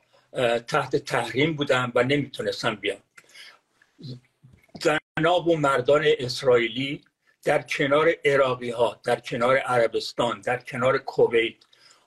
[0.66, 2.98] تحت تحریم بودن و نمی‌تونستن بیان.
[5.18, 7.04] زناب و مردان اسرائیلی
[7.44, 11.54] در کنار عراقی ها در کنار عربستان در کنار کویت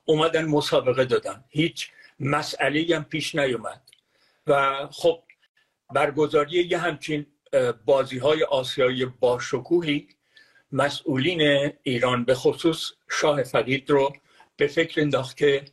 [0.05, 1.43] اومدن مسابقه دادن.
[1.49, 3.81] هیچ مسئله هم پیش نیومد.
[4.47, 5.23] و خب
[5.93, 7.25] برگزاری یه همچین
[7.85, 10.07] بازی های آسیایی باشکوهی
[10.71, 14.13] مسئولین ایران به خصوص شاه فقید رو
[14.57, 15.65] به فکر انداخت که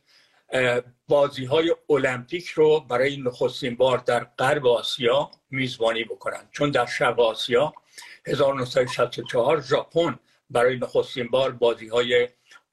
[1.07, 6.49] بازی های المپیک رو برای نخستین بار در غرب آسیا میزبانی بکنن.
[6.51, 7.73] چون در شرق آسیا
[8.27, 12.27] 1964 ژاپن برای نخستین بار بازی های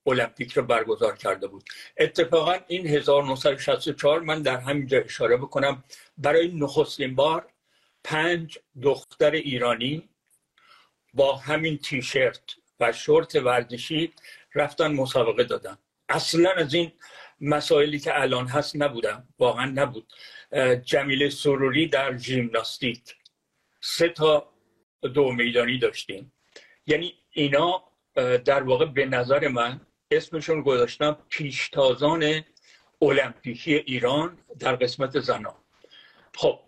[0.06, 1.64] المپیک رو برگزار کرده بود.
[1.96, 5.84] اتفاقا این 1964 من در همینجا اشاره بکنم
[6.18, 7.46] برای نخستین بار
[8.04, 10.08] پنج دختر ایرانی
[11.14, 12.40] با همین تیشرت
[12.80, 14.12] و شورت ورزشی
[14.54, 15.78] رفتن مسابقه دادن.
[16.08, 16.92] اصلا از این
[17.40, 20.12] مسائلی که الان هست نبودم واقعا نبود.
[20.84, 23.16] جمیل سروری در ژیمناستیک.
[23.80, 24.52] سه تا
[25.02, 26.32] دو میدانی داشتیم.
[26.86, 27.84] یعنی اینا
[28.44, 32.44] در واقع به نظر من اسمشون گذاشتم پیشتازان
[33.02, 35.54] المپیکی ایران در قسمت زنان.
[36.34, 36.60] خب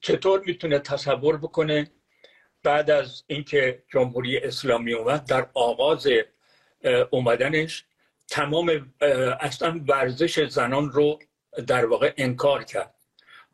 [0.00, 1.90] چطور می‌تونه تصور بکنه
[2.62, 6.06] بعد از اینکه جمهوری اسلامی اومد در آغاز
[7.10, 7.84] اومدنش
[8.28, 8.94] تمام
[9.40, 11.18] اصلا ورزش زنان رو
[11.66, 12.94] در واقع انکار کرد.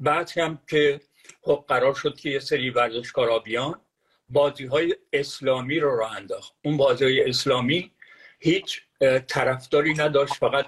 [0.00, 1.00] بعد هم که
[1.42, 3.80] خب قرار شد که یه سری ورزشکارا بیان
[4.28, 6.54] بازی های اسلامی رو راه انداخت.
[6.64, 7.92] اون بازی های اسلامی
[8.40, 8.82] هیچ
[9.28, 10.66] طرفداری نداشت فقط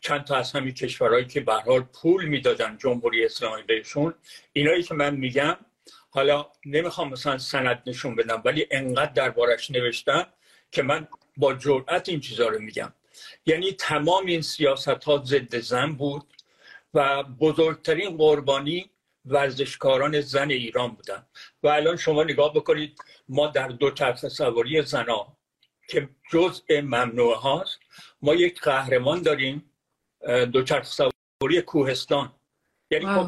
[0.00, 4.14] چند تا از همین کشورهایی که به حال پول می‌دادن جمهوری اسلامی بهشون
[4.52, 5.56] اینایی که من میگم
[6.10, 10.26] حالا نمی‌خوام مثلا سند نشون بدم ولی انقدر دربارش نوشتم
[10.72, 12.92] که من با جرأت این چیزها رو میگم.
[13.46, 16.26] یعنی تمام این سیاست ها ضد زن بود
[16.94, 18.90] و بزرگترین قربانی
[19.24, 21.26] ورزشکاران زن ایران بودن.
[21.62, 25.36] و الان شما نگاه بکنید ما در دو چرخ سواری زنا
[25.88, 27.78] که جزء ممنوع هاست
[28.22, 29.69] ما یک قهرمان داریم
[30.52, 32.32] دو چرخ سواری کوهستان.
[32.92, 33.26] یعنی خب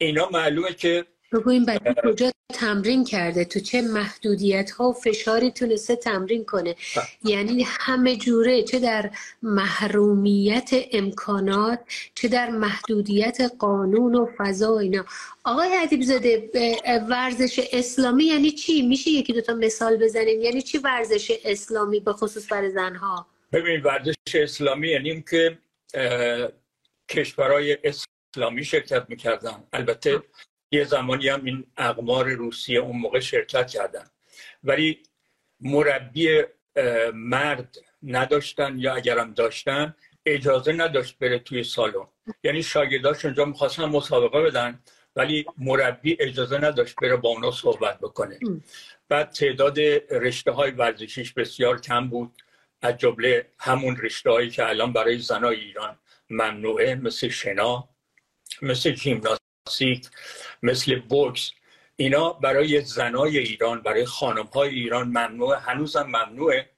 [0.00, 5.96] اینا معلومه که بگویم بچه کجا تمرین کرده؟ تو چه محدودیت ها و فشاری تونسته
[5.96, 6.76] تمرین کنه؟
[7.24, 9.10] یعنی همه جوره چه در
[9.42, 11.78] محرومیت امکانات
[12.14, 15.04] چه در محدودیت قانون و فضا و اینا.
[15.44, 16.50] آقای حدیب زاده
[17.08, 22.52] ورزش اسلامی یعنی چی؟ میشه یکی دوتا مثال بزنیم؟ یعنی چی ورزش اسلامی به خصوص
[22.52, 25.58] برای زنها؟ ببینید ورزش اسلامی یعنی که
[27.08, 29.64] کشورهای اسلامی شرکت می‌کردن.
[29.72, 30.22] البته
[30.72, 34.04] یه زمانی هم این اقمار روسیه اون موقع شرکت کردن.
[34.64, 35.02] ولی
[35.60, 36.42] مربی
[37.14, 39.94] مرد نداشتن یا اگرم داشتن
[40.26, 42.06] اجازه نداشت بره توی سالن.
[42.44, 44.82] یعنی شاگرداش اونجا می‌خواستن مسابقه بدن
[45.16, 48.38] ولی مربی اجازه نداشت بره با اونا صحبت بکنه.
[49.08, 52.42] بعد تعداد رشته های ورزشیش بسیار کم بود.
[52.82, 55.98] از جمله همون رشته که الان برای زنای ایران
[56.30, 57.88] ممنوعه مثل شنا
[58.62, 60.08] مثل ژیمناستیک
[60.62, 61.52] مثل بوکس
[61.96, 66.70] اینا برای زنای ایران برای خانم های ایران ممنوع هنوزم ممنوعه.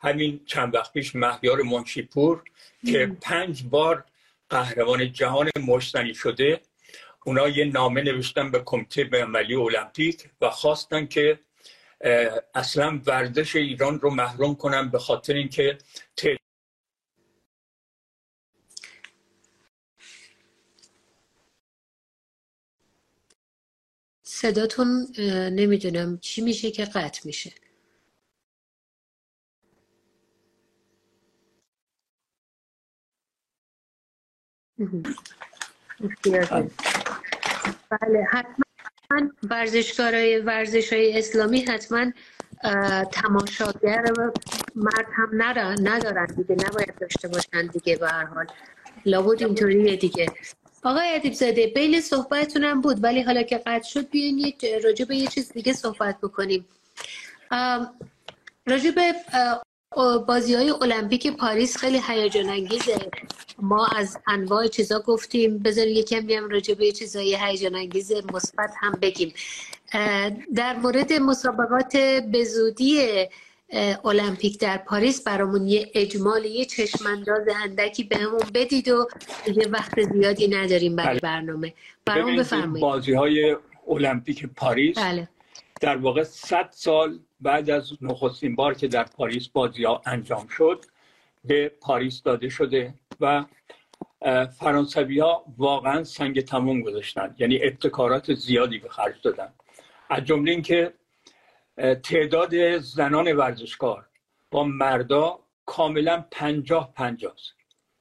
[0.00, 2.42] همین چند وقت پیش مهیار منشیپور
[2.86, 4.04] که پنج بار
[4.50, 6.60] قهرمان جهان مشتنی شده
[7.24, 11.38] اونا یه نامه نوشتن به کمیته بینالمللی المپیک و خواستن که
[12.54, 15.78] اصلا ورزش ایران رو محروم کنن به خاطر اینکه
[24.22, 25.06] صداتون
[25.52, 27.52] نمی‌دونم چی میشه که قطع میشه.
[37.90, 38.67] بله حتما
[39.50, 42.12] ورزشکارای ورزش های اسلامی حتما
[43.12, 44.04] تماشاگر
[44.74, 45.28] مرد هم
[45.82, 48.46] ندارن دیگه نباید داشته باشن دیگه به هر حال.
[49.06, 50.26] لابد اینطوریه دیگه.
[50.82, 54.52] آقای ادیب زاده بین صحبتتونم بود ولی حالا که قطع شد بیاین
[54.84, 56.66] راجع به یه چیز دیگه صحبت بکنیم.
[58.66, 59.14] راجع به
[59.96, 63.10] بازی های المپیک پاریس خیلی هیجان انگیزه
[63.58, 65.58] ما از انواع چیزا گفتیم.
[65.58, 69.32] بذارید یکم بیام راجع به چیزای هیجان انگیز مثبت هم بگیم.
[70.54, 71.96] در مورد مسابقات
[72.32, 73.26] بزودی
[74.04, 79.06] المپیک در پاریس برامون یه اجمال یه چشمانداز اندکی بهمون بدید و
[79.46, 81.20] یه وقت زیادی نداریم برای بله.
[81.20, 81.74] برنامه.
[82.04, 82.82] برامون بفرمایید.
[82.82, 83.56] بازی های
[83.88, 85.28] المپیک پاریس بله.
[85.80, 90.84] در واقع 100 سال بعد از نخستین بار که در پاریس بازی ها انجام شد
[91.44, 93.44] به پاریس داده شده و
[94.58, 99.52] فرانسوی ها واقعا سنگ تموم گذاشتن یعنی ابتکارات زیادی به خرج دادن.
[100.10, 100.92] از جمله اینکه
[102.02, 104.06] تعداد زنان ورزشکار
[104.50, 107.54] با مردا کاملا پنجاه پنجاست.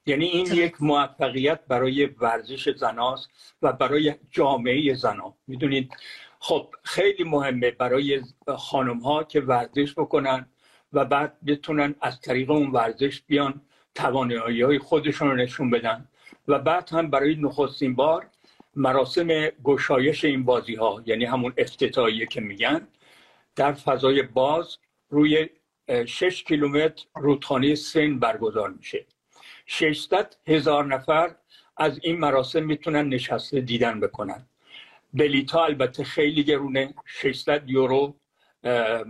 [0.06, 3.30] یعنی این یک موفقیت برای ورزش زناست
[3.62, 5.92] و برای جامعه زنا می‌دونید
[6.48, 8.22] خب خیلی مهمه برای
[8.58, 10.46] خانم ها که ورزش بکنن
[10.94, 13.62] و بعد بتونن از طریق اون ورزش بیان
[13.96, 16.08] توانایی های خودشون رو نشون بدن.
[16.48, 18.28] و بعد هم برای نخستین بار
[18.76, 19.28] مراسم
[19.64, 22.88] گشایش این بازی ها یعنی همون افتتاحیه که میگن
[23.56, 24.78] در فضای باز
[25.10, 25.50] روی
[26.06, 29.06] 6 کیلومتر رودخانه سن برگزار میشه.
[29.66, 31.36] 600 هزار نفر
[31.78, 34.46] از این مراسم می‌تونن نشسته دیدن بکنن.
[35.18, 38.16] بلیتا البته خیلی گرونه 600 یورو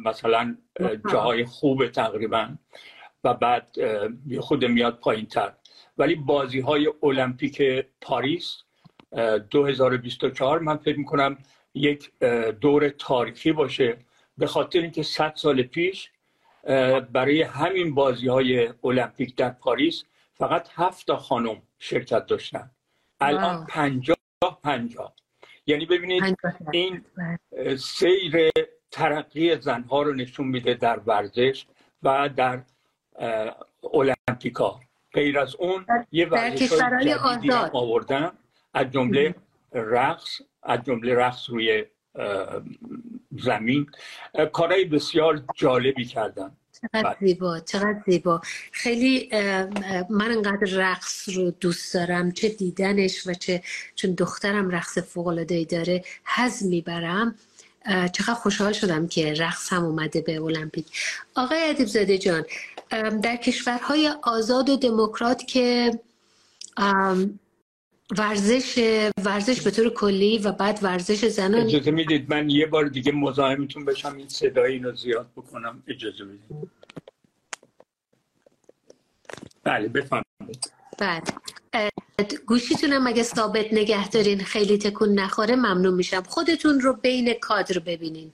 [0.06, 0.58] مثلا
[1.12, 2.58] جاهای خوب تقریبا.
[3.24, 3.78] و بعد
[4.40, 5.54] خود میاد پایین تر
[5.98, 7.62] ولی بازی های المپیک
[8.02, 8.64] پاریس
[9.50, 11.38] 2024 من فکر می‌کنم
[11.74, 12.12] یک
[12.62, 13.98] دور تاریخی باشه.
[14.38, 16.12] به خاطر اینکه 100 سال پیش
[17.12, 22.72] برای همین بازی های المپیک در پاریس فقط هفت خانم شرکت داشتن.
[23.22, 24.18] الان پنجاه
[24.64, 25.14] پنجاه.
[25.68, 26.38] یعنی ببینید
[26.72, 27.76] این بله.
[27.76, 28.50] سیر
[28.92, 31.66] ترقی زنها رو نشون میده در ورزش
[32.04, 32.62] و در
[33.94, 34.80] المپیکا.
[35.14, 38.32] غیر از اون یه ورزش جدیدی آوردن
[38.74, 39.36] از جمله
[39.74, 41.86] رقص از جمله رقص روی
[43.32, 43.88] زمین
[44.54, 46.52] کارهای بسیار جالبی کردن.
[46.82, 47.18] چقدر بله.
[47.28, 48.42] زیبا چقدر زیبا.
[48.72, 49.30] خیلی
[50.10, 53.64] من انقدر رقص رو دوست دارم چه دیدنش و چه
[53.96, 57.36] چون دخترم رقص فوق داره حز می‌برم.
[58.14, 60.86] چقدر خوشحال شدم که رقص هم اومده به المپیک.
[61.36, 62.46] آقای ادیب زاده جان
[63.22, 66.00] در کشورهای آزاد و دموکرات که
[68.18, 68.80] ورزش
[69.26, 73.86] ورزش به طور کلی و بعد ورزش زنان اجازه می‌دید من یه بار دیگه مزاحمتون
[73.86, 75.84] بشم این صدای اینو زیاد بکنم.
[75.88, 76.72] اجازه می‌دید
[79.64, 80.72] بله بفرمایید.
[80.98, 81.22] بله
[82.46, 86.24] گوشیتونم اگه ثابت نگه دارین خیلی تکون نخوره ممنون میشم.
[86.24, 88.34] خودتون رو بین کادر ببینین.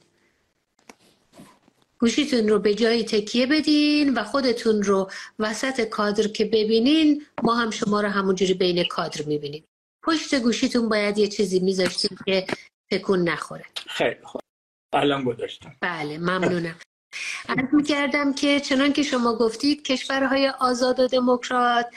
[2.04, 7.72] گوشیتون رو به جایی تکیه بدین و خودتون رو وسط کادر که ببینین ما هم
[7.72, 9.64] شما رو همونجوری بین کادر می‌بینیم.
[10.04, 12.46] پشت گوشیتون باید یه چیزی میذاشتیم که
[12.92, 13.66] تکون نخوره.
[13.88, 14.42] خیلی خوب.
[14.94, 15.76] الان گذاشتم.
[15.82, 16.76] بله ممنونم.
[17.50, 21.88] عرض می‌کردم که چنان که شما گفتید کشورهای آزاد و دموکرات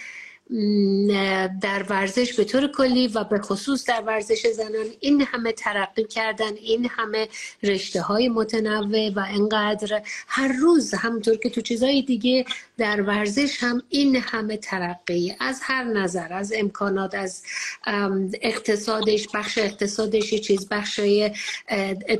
[1.60, 6.54] در ورزش به طور کلی و به خصوص در ورزش زنان این همه ترقی کردن
[6.54, 7.28] این همه
[7.62, 12.44] رشته های متنوع و انقدر هر روز همونطور که تو چیزهای دیگه
[12.78, 17.42] در ورزش هم این همه ترقی از هر نظر از امکانات از
[18.42, 21.00] اقتصادش بخش اقتصادش چیز بخش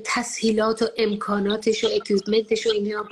[0.04, 3.06] تسهیلات و امکاناتش و اکیوپمنتش و اینها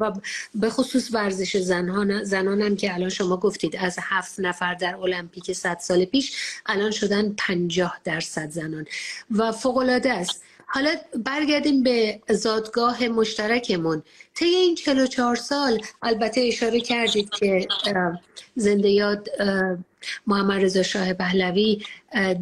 [0.00, 0.12] و
[0.54, 5.52] به خصوص ورزش زنان زنان هم که الان شما گفتید از هفت نفر در المپیک
[5.52, 8.86] صد سال پیش الان شدن پنجاه درصد زنان.
[9.30, 10.42] و فوق است.
[10.66, 14.02] حالا برگردیم به زادگاه مشترکمون.
[14.34, 17.68] طی این 44 سال البته اشاره کردید که
[18.56, 19.28] زنده یاد
[20.26, 21.82] محمد رضا شاه پهلوی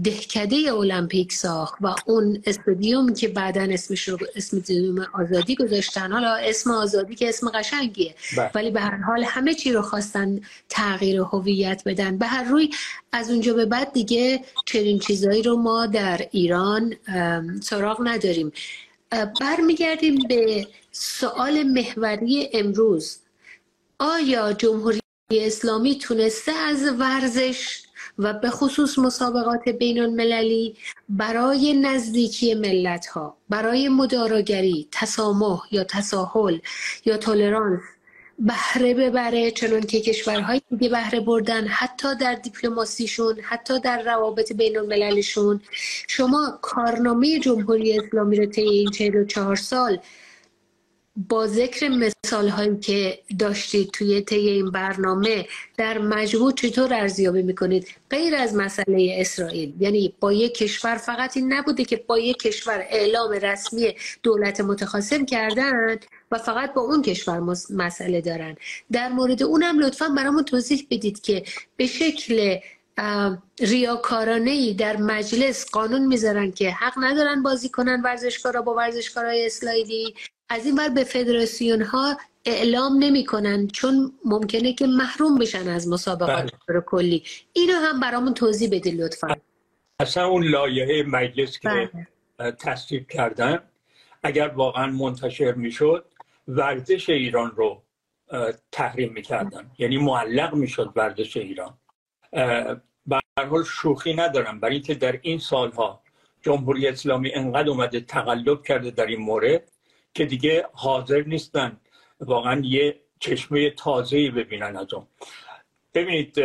[0.04, 6.12] دهکده المپیک ساخت و اون استادیوم که بعدا اسمش رو اسم استادیوم آزادی گذاشتن.
[6.12, 8.14] حالا اسم آزادی که اسم قشنگیه.
[8.36, 8.50] بله.
[8.54, 12.18] ولی به هر حال همه چی رو خواستن تغییر هویت بدن.
[12.18, 12.70] به هر روی
[13.12, 16.94] از اونجا به بعد دیگه چنین چیزایی رو ما در ایران
[17.62, 18.52] سراغ نداریم.
[19.40, 23.18] برمیگردیم به سوال محوری امروز.
[23.98, 25.01] آیا جمهوری
[25.40, 27.82] اسلامی تونسته از ورزش
[28.18, 30.76] و به خصوص مسابقات بین المللی
[31.08, 36.58] برای نزدیکی ملت ها برای مداراگری تسامح یا تساهل
[37.04, 37.80] یا تولرانس
[38.38, 44.78] بهره ببره چنان که کشورهای دیگه بهره بردن حتی در دیپلماسیشون حتی در روابط بین
[44.78, 45.60] المللیشون
[46.08, 49.98] شما کارنامه جمهوری اسلامی رو طی این 44 سال
[51.16, 55.46] با ذکر مثال هایی که داشتید توی طی این برنامه
[55.76, 61.52] در مجموع چطور ارزیابی می‌کنید غیر از مسئله اسرائیل؟ یعنی با یک کشور فقط این
[61.52, 65.98] نبوده که با یک کشور اعلام رسمی دولت متخاصم کردن
[66.30, 68.56] و فقط با اون کشور مسئله دارن.
[68.92, 71.44] در مورد اونم لطفا برامون توضیح بدید که
[71.76, 72.58] به شکل
[73.60, 80.14] ریاکارانه ای در مجلس قانون می‌ذارن که حق ندارن بازی کنن ورزشکارا با ورزشکارای اسرائیلی.
[80.52, 86.52] از این بر به فدراسیون ها اعلام نمی‌کنن چون ممکنه که محروم بشن از مسابقات
[86.68, 86.80] بله.
[86.80, 87.24] کلی.
[87.52, 89.36] اینو هم برامون توضیح بدید لطفا.
[90.00, 91.90] اصلا اون لایحه مجلس که
[92.38, 92.52] بله.
[92.52, 93.62] تصدیق کردن
[94.22, 96.04] اگر واقعا منتشر می‌شد
[96.48, 97.82] ورزش ایران رو
[98.72, 99.70] تحریم می‌کردن.
[99.78, 101.78] یعنی معلق می‌شد ورزش ایران.
[103.06, 104.60] به حال شوخی ندارم.
[104.60, 106.02] برای اینکه در این سالها
[106.42, 109.71] جمهوری اسلامی انقدر اومده تقلب کرده در این مورد
[110.14, 111.80] که دیگه حاضر نیستن.
[112.20, 115.06] واقعا یه چشمه تازه ببینن از اون.
[115.94, 116.40] ببینید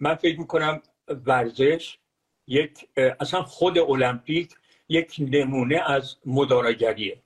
[0.00, 1.98] من فکر می‌کنم ورزش
[2.46, 4.54] یک اصلا خود المپیک
[4.88, 7.22] یک نمونه از مدارگریه.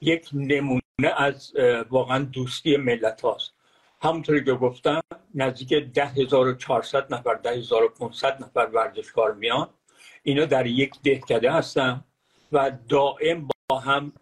[0.00, 0.80] یک نمونه
[1.16, 1.52] از
[1.90, 3.52] واقعا دوستی ملت هاست.
[4.02, 5.00] همونطوری که گفتم
[5.34, 9.68] نزدیک 10400 نفر 10500 نفر ورزشکار میان.
[10.22, 12.04] اینا در یک دهکده هستن
[12.52, 14.12] و دائم با هم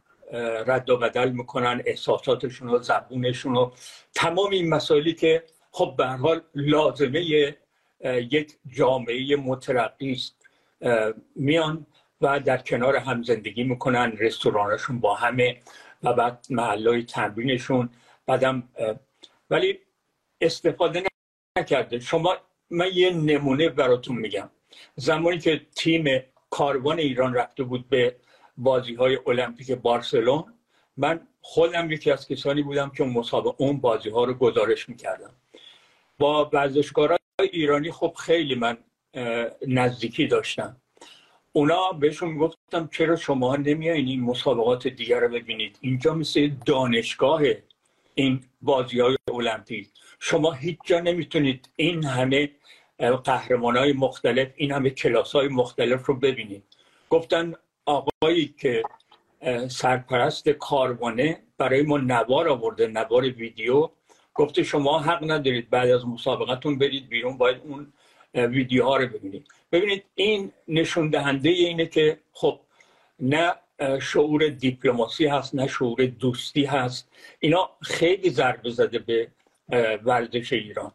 [0.67, 3.71] رد و بدل می‌کنن احساساتشون و زبونشون و
[4.15, 7.55] تمام این مسائلی که خب به حال لازمه
[8.05, 10.47] یک جامعه مترقی است.
[11.37, 11.87] میان
[12.21, 15.61] و در کنار هم زندگی می‌کنن رستورانشون با همه
[16.03, 17.91] و بعد محلای تمرینشون.
[18.27, 18.69] بعدم
[19.51, 19.79] ولی
[20.41, 21.03] استفاده
[21.59, 22.37] نکرده شما
[22.71, 24.51] من یه نمونه براتون میگم.
[24.97, 26.05] زمانی که تیم
[26.51, 28.17] کاروان ایران رفته بود به
[28.59, 30.45] بازی های المپیک بارسلون
[30.97, 35.31] من خودم یکی از کسانی بودم که مسابقه اون بازی ها رو گزارش می‌کردم.
[36.19, 38.79] با ورزشکارای ایرانی خب خیلی من
[39.69, 40.77] نزدیکی داشتم.
[41.53, 47.43] اونا بهشون می‌گفتم چرا شما نمیایین این مسابقات دیگر رو ببینید؟ اینجا مثل دانشگاه
[48.15, 49.89] این بازی های المپیک.
[50.19, 52.51] شما هیچ جا نمی‌تونید این همه
[53.25, 56.63] قهرمان های مختلف این همه کلاس های مختلف رو ببینید.
[57.11, 57.55] گفتن
[57.87, 58.83] آقایی که
[59.69, 63.89] سرپرست کاروانه برای ما نوار آورده نوار ویدیو.
[64.35, 67.93] گفته شما حق ندارید بعد از مسابقتون برید بیرون باید اون
[68.35, 69.49] ویدیوها رو ببینید.
[69.73, 72.61] ببینید این نشون دهنده اینه که خب
[73.21, 73.55] نه
[74.03, 77.11] شعور دیپلماسی هست نه شعور دوستی هست.
[77.41, 79.29] اینا خیلی ضربه زده به
[80.05, 80.93] ورزش ایران.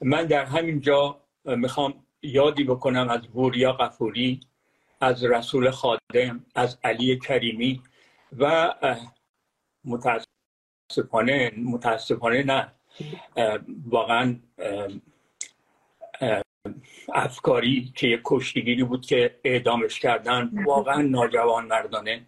[0.00, 4.40] من در همین جا می‌خوام یادی بکنم از بوریا قفوری
[5.04, 7.82] از رسول خادم از علی کریمی
[8.38, 8.74] و
[9.84, 12.72] متاسفانه متاسفانه نه.
[13.86, 14.36] واقعا
[17.14, 22.26] افکاری که یک کشتیگیری بود که اعدامش کردن واقعا ناجوان مردانه.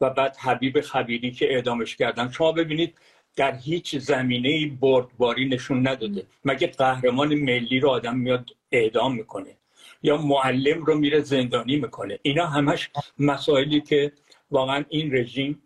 [0.00, 2.30] و بعد حبیب خبیری که اعدامش کردن.
[2.30, 2.98] شما ببینید
[3.36, 6.26] در هیچ زمینه بردباری نشون نداده.
[6.44, 9.57] مگه قهرمان ملی رو آدم میاد اعدام می‌کنه؟
[10.02, 12.18] یا معلم رو میره زندانی می‌کنه.
[12.22, 14.12] اینا همش مسائلی که
[14.50, 15.62] واقعا این رژیم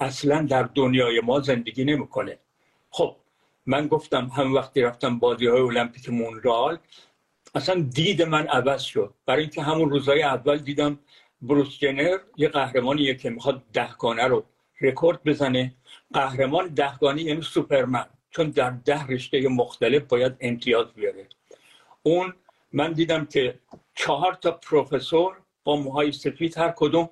[0.00, 2.38] اصلا در دنیای ما زندگی نمی‌کنه.
[2.90, 3.16] خب
[3.66, 6.78] من گفتم هم وقتی رفتم بازی های المپیک مونرال
[7.54, 9.14] اصلا دید من عوض شد.
[9.26, 10.98] برای اینکه همون روزهای اول دیدم
[11.42, 14.44] بروس جنر یه قهرمانیه که می‌خواد دهگانه رو
[14.80, 15.74] رکورد بزنه.
[16.12, 18.06] قهرمان دهگانه یعنی سوپرمن.
[18.30, 21.26] چون در ده رشته مختلف باید امتیاز بیاره.
[22.02, 22.34] اون
[22.76, 23.58] من دیدم که
[23.94, 27.10] چهار تا پروفسور با موهای سفید هر کدوم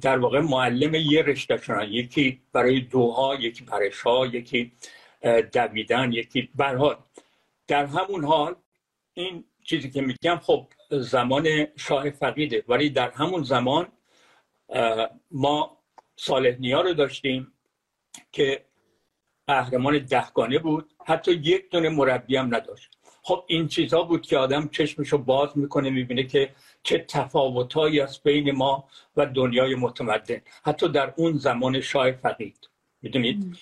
[0.00, 4.72] در واقع معلم یه رشته یکی برای دوها یکی برای شاه یکی
[5.52, 6.96] دویدن یکی برحال
[7.66, 8.54] در همون حال
[9.14, 12.64] این چیزی که میگم خب زمان شاه فقیده.
[12.68, 13.88] ولی در همون زمان
[15.30, 15.78] ما
[16.16, 17.52] صالح نیا رو داشتیم
[18.32, 18.64] که
[19.46, 20.92] قهرمان دهگانه بود.
[21.06, 22.97] حتی یک دونه مربی هم نداشت.
[23.28, 26.50] خب این چیزها بود که آدم چشمشو باز می‌کنه می‌بینه که
[26.82, 30.40] چه تفاوتهایی از بین ما و دنیای متمدن.
[30.64, 32.68] حتی در اون زمان شاه فقید.
[33.02, 33.56] می‌دونید؟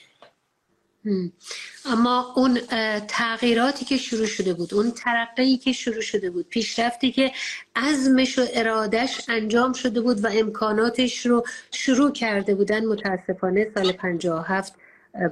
[1.84, 2.60] اما اون
[3.08, 7.32] تغییراتی که شروع شده بود اون ترقی که شروع شده بود پیشرفتی که
[7.76, 14.74] عزمش و ارادش انجام شده بود و امکاناتش رو شروع کرده بودن متاسفانه سال 57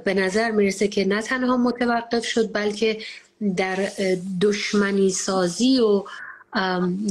[0.03, 2.97] به نظر می‌رسه که نه تنها متوقف شد بلکه
[3.57, 3.89] در
[4.41, 6.03] دشمنی سازی و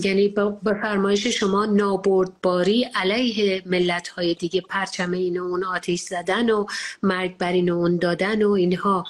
[0.04, 6.66] یعنی به فرمایش شما نابردباری علیه ملت های دیگه پرچم این اون آتیش زدن و
[7.02, 9.04] مرگ بر این اون دادن و اینها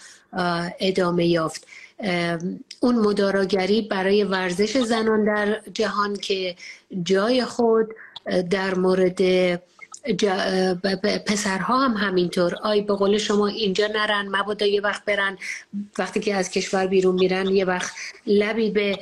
[0.81, 1.67] ادامه یافت.
[2.81, 6.57] اون مداراگری برای ورزش زنان در جهان که
[7.03, 7.95] جای خود
[8.51, 9.21] در مورد
[11.27, 12.55] پسرها هم همینطور.
[12.63, 15.39] آی به قول شما اینجا نرن مبادا یه وقت برن.
[15.99, 17.93] وقتی که از کشور بیرون میرن یه وقت
[18.27, 18.99] لبی به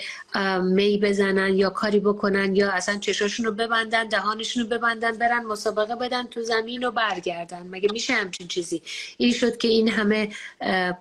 [0.62, 5.96] می بزنن یا کاری بکنن یا اصلا چشاشون رو ببندن دهانشون رو ببندن برن مسابقه
[5.96, 7.66] بدن تو زمین و برگردن.
[7.70, 8.82] مگه میشه همچین چیزی؟
[9.16, 10.28] این شد که این همه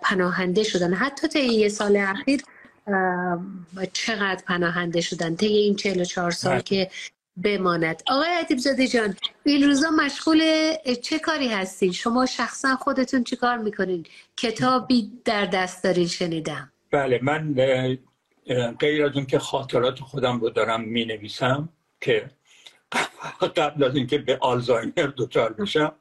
[0.02, 0.94] پناهنده شدن.
[0.94, 2.42] حتی تا یه سال اخیر
[3.94, 6.62] چقدر پناهنده شدن؟ طی این 44 سال بله.
[6.62, 6.90] که
[7.38, 8.04] بماند.
[8.08, 10.42] آقای عدیب زاده جان این روزا مشغول
[11.02, 14.06] چه کاری هستین؟ شما شخصا خودتون چه کار می‌کنین؟
[14.38, 16.72] کتابی در دست دارین شنیدم.
[16.92, 17.54] بله من
[18.80, 21.70] غیر از اون که خاطرات خودم رو دارم می نویسم
[22.02, 22.30] که
[23.58, 25.94] قبل از اینکه به آلزایمر دچار بشم.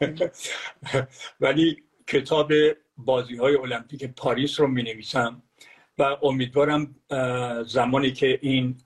[1.40, 2.52] ولی کتاب
[2.96, 5.42] بازی های المپیک پاریس رو می نویسم
[5.98, 6.94] و امیدوارم
[7.66, 8.76] زمانی که این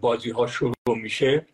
[0.00, 1.46] بازی ها شروع میشه.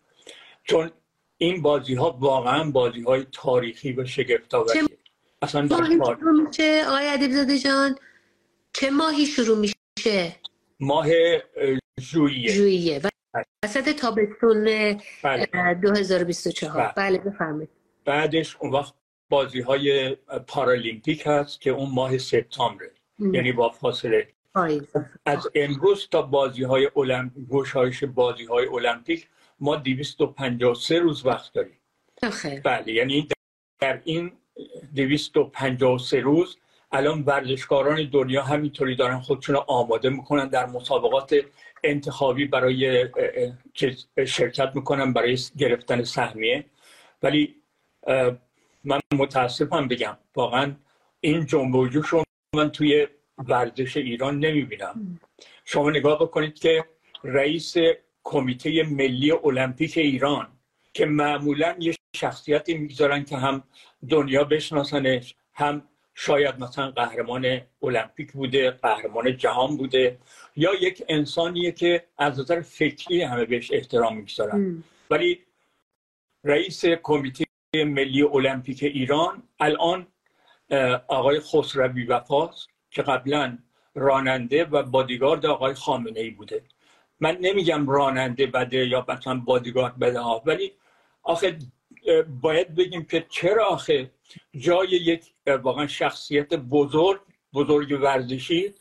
[0.64, 0.90] چون
[1.38, 4.80] این بازی ها واقعا بازی های تاریخی و شگفت‌آوری.
[5.42, 7.98] اصلا ماهی شروع میشه؟ آقای ادیبزاده جان
[8.72, 10.36] چه ماهی شروع میشه؟
[10.80, 11.06] ماه
[12.00, 12.52] ژوئیه.
[12.52, 13.00] ژوئیه.
[13.64, 14.64] وسط تابستون
[15.82, 17.30] 2024 بله, بله.
[17.30, 17.70] بفرمایید.
[18.04, 18.94] بعدش اون وقت
[19.30, 20.16] بازی های
[20.46, 22.90] پارالیمپیک هست که اون ماه سپتامبر
[23.32, 24.28] یعنی با فاصله
[25.24, 26.90] از امروز تا بازی های
[27.50, 29.28] گشایش بازی های المپیک
[29.60, 31.78] ما 253 روز وقت داریم.
[32.64, 33.28] بله یعنی
[33.80, 34.32] در این
[34.94, 36.56] 253 روز
[36.92, 41.36] الان ورزشکاران دنیا همینطوری دارن خودشون آماده می‌کنن در مسابقات
[41.84, 43.08] انتخابی برای
[44.26, 46.64] شرکت می‌کنن برای گرفتن سهمیه.
[47.22, 47.54] ولی
[48.84, 50.74] من متاسفم بگم واقعا
[51.20, 52.22] این جنبه رو
[52.54, 53.06] من توی
[53.38, 55.20] ورزش ایران نمی‌بینم.
[55.64, 56.84] شما نگاه بکنید که
[57.24, 57.74] رئیس
[58.24, 60.48] کمیته ملی المپیک ایران
[60.92, 63.62] که معمولا یه شخصیتی می‌گذارن که هم
[64.08, 65.82] دنیا بشناسنش هم
[66.14, 70.18] شاید مثلا قهرمان المپیک بوده قهرمان جهان بوده
[70.56, 74.84] یا یک انسانیه که از نظر فکری همه بهش احترام می‌گذارن.
[75.10, 75.38] ولی
[76.44, 80.06] رئیس کمیته ملی المپیک ایران الان
[81.08, 82.68] آقای خسروی وفاست.
[82.96, 83.58] که قبلا
[83.94, 86.62] راننده و بادیگارد آقای خامنه ای بوده.
[87.20, 90.72] من نمیگم راننده بده یا مثلا بادیگارد بده ها ولی
[91.22, 91.58] آخه
[92.40, 94.10] باید بگیم که چرا آخه
[94.58, 97.20] جای یک واقعا شخصیت بزرگ
[97.54, 98.74] بزرگ ورزشی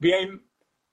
[0.00, 0.40] بیایم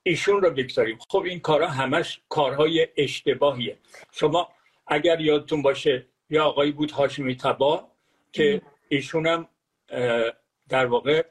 [0.02, 0.98] ایشون رو بگذاریم.
[1.08, 3.78] خب این کارها همش کارهای اشتباهیه.
[4.12, 4.48] شما
[4.86, 7.88] اگر یادتون باشه یا آقایی بود هاشمی تبا
[8.32, 9.48] که ایشون هم
[10.68, 11.24] در واقع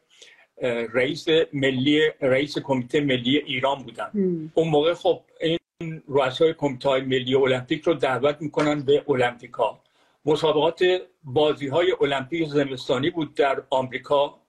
[0.93, 4.11] رئیس ملی رئیس کمیته ملی ایران بودن.
[4.53, 9.79] اون موقع خب این رؤسای کمیته های ملی المپیک رو دعوت می‌کنن به المپیکا.
[10.25, 10.83] مسابقات
[11.23, 14.39] بازی های المپیک زمستانی بود در آمریکا.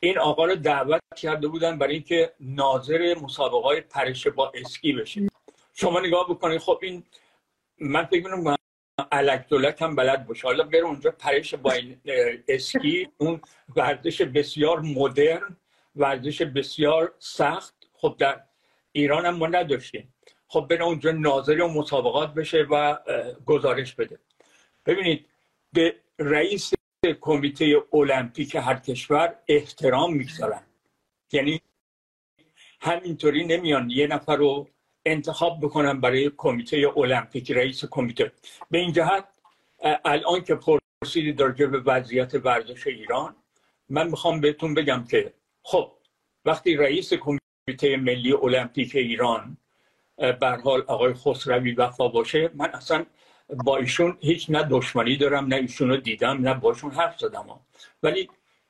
[0.00, 5.28] این آقا رو دعوت کرده بودن برای اینکه ناظر مسابقه های پرش با اسکی بشه.
[5.74, 7.02] شما نگاه بکنید خب این
[7.80, 8.56] من فکر می‌کنم
[9.48, 10.48] دولت هم بلد باشه.
[10.48, 12.00] حالا بره اونجا پرش با این
[12.48, 13.40] اسکی اون
[13.76, 15.56] ورزش بسیار مدرن
[15.96, 17.74] ورزش بسیار سخت.
[17.92, 18.40] خب در
[18.92, 20.14] ایران هم ما نداشتیم.
[20.48, 22.98] خب بره اونجا ناظر و مسابقات بشه و
[23.46, 24.18] گزارش بده.
[24.86, 25.26] ببینید
[25.72, 26.72] به رئیس
[27.20, 30.62] کمیته المپیک هر کشور احترام می‌گذارن.
[31.32, 31.60] یعنی
[32.80, 33.90] همینطوری نمیان.
[33.90, 34.68] یه نفر رو
[35.10, 38.32] انتخاب بکنن برای کمیته المپیک رئیس کمیته.
[38.70, 39.24] به این جهت
[40.04, 43.36] الان که پرسیدی در به وضعیت ورزش ایران
[43.88, 45.32] من می‌خوام بهتون بگم که
[45.62, 45.92] خب
[46.44, 49.56] وقتی رئیس کمیته ملی المپیک ایران
[50.16, 53.06] بر حال آقای خسروی وفا باشه من اصلا
[53.64, 57.60] با ایشون هیچ نه دشمنی دارم نه ایشون دیدم نه باشون حرف زدم.
[58.02, 58.28] ولی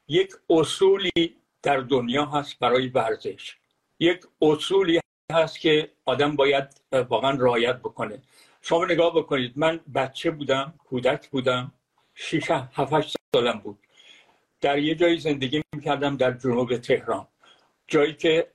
[0.09, 3.57] یک اصولی در دنیا هست برای ورزش.
[4.01, 5.01] یک اصولی
[5.33, 8.23] هست که آدم باید واقعا رایت بکنه.
[8.63, 11.73] شما نگاه بکنید من بچه بودم کودک بودم
[12.15, 13.79] شیش هفت سالم بود.
[14.61, 17.27] در یه جایی زندگی می‌کردم در جنوب تهران.
[17.87, 18.51] جایی که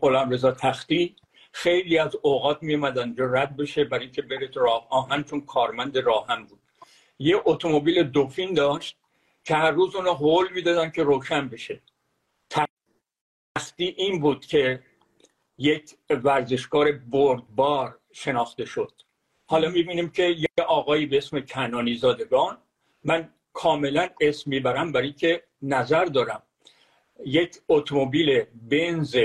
[0.00, 1.16] غلام رضا تختی
[1.52, 5.98] خیلی از اوقات میمدن جو رد بشه برای اینکه بره تو راه آهن چون کارمند
[5.98, 6.58] راهن بود.
[7.18, 8.96] یه اتومبیل دوفین داشت
[9.44, 11.80] که هر روز اونو هول می‌دادن که روشن بشه.
[12.50, 14.82] تختی این بود که
[15.58, 18.92] یک ورزشکار بردبار شناخته شد.
[19.46, 22.58] حالا می‌بینیم که یه آقایی به اسم کنانی زادگان
[23.04, 26.42] من کاملا اسم می‌برم برای که نظر دارم.
[27.26, 29.16] یک اتومبیل بنز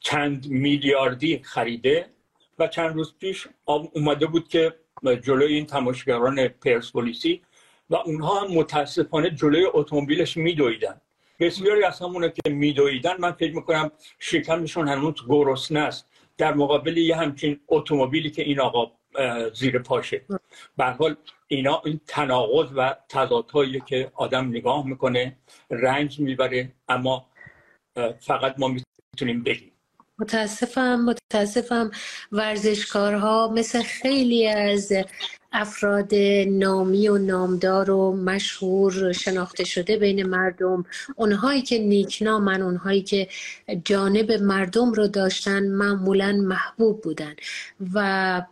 [0.00, 2.10] چند میلیاردی خریده
[2.58, 7.42] و چند روز پیش اومده بود که جلوی این تماشاگران پرسپولیسی
[7.90, 11.00] و اونها هم متاسفانه جلوی اتومبیلش میدویدن.
[11.40, 17.16] بسیاری از همونه که میدویدن من فکر می‌کنم شکمشون هنوز گرسنه است در مقابل یه
[17.16, 18.92] همچین اتومبیلی که این آقا
[19.54, 20.24] زیر پاشه.
[20.76, 21.16] به حال
[21.48, 25.36] اینا این تناقض و تضادهایی که آدم نگاه می‌کنه
[25.70, 27.26] رنج می‌بره اما
[28.20, 29.72] فقط ما می‌تونیم بگیم.
[30.18, 31.90] متاسفم متاسفم.
[32.32, 34.92] ورزشکارها مثل خیلی از
[35.52, 36.14] افراد
[36.48, 40.84] نامی و نامدار و مشهور شناخته شده بین مردم.
[41.16, 43.28] اونهایی که نیکنامن اونهایی که
[43.84, 47.34] جانب مردم رو داشتن معمولا محبوب بودن.
[47.94, 48.42] و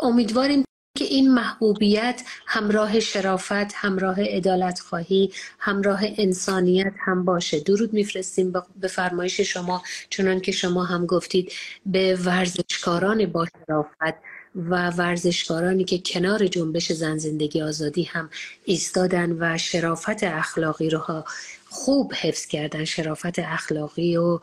[0.00, 0.64] امیدواریم
[0.96, 7.60] که این محبوبیت همراه شرافت همراه ادالت خواهی همراه انسانیت هم باشه.
[7.60, 11.52] درود میفرستیم به فرمایش شما چنان که شما هم گفتید
[11.86, 14.16] به ورزشکاران با شرافت
[14.56, 18.30] و ورزشکارانی که کنار جنبش زن زندگی آزادی هم
[18.64, 21.24] ایستادن و شرافت اخلاقی رو
[21.70, 24.40] خوب حفظ کردن شرافت اخلاقی و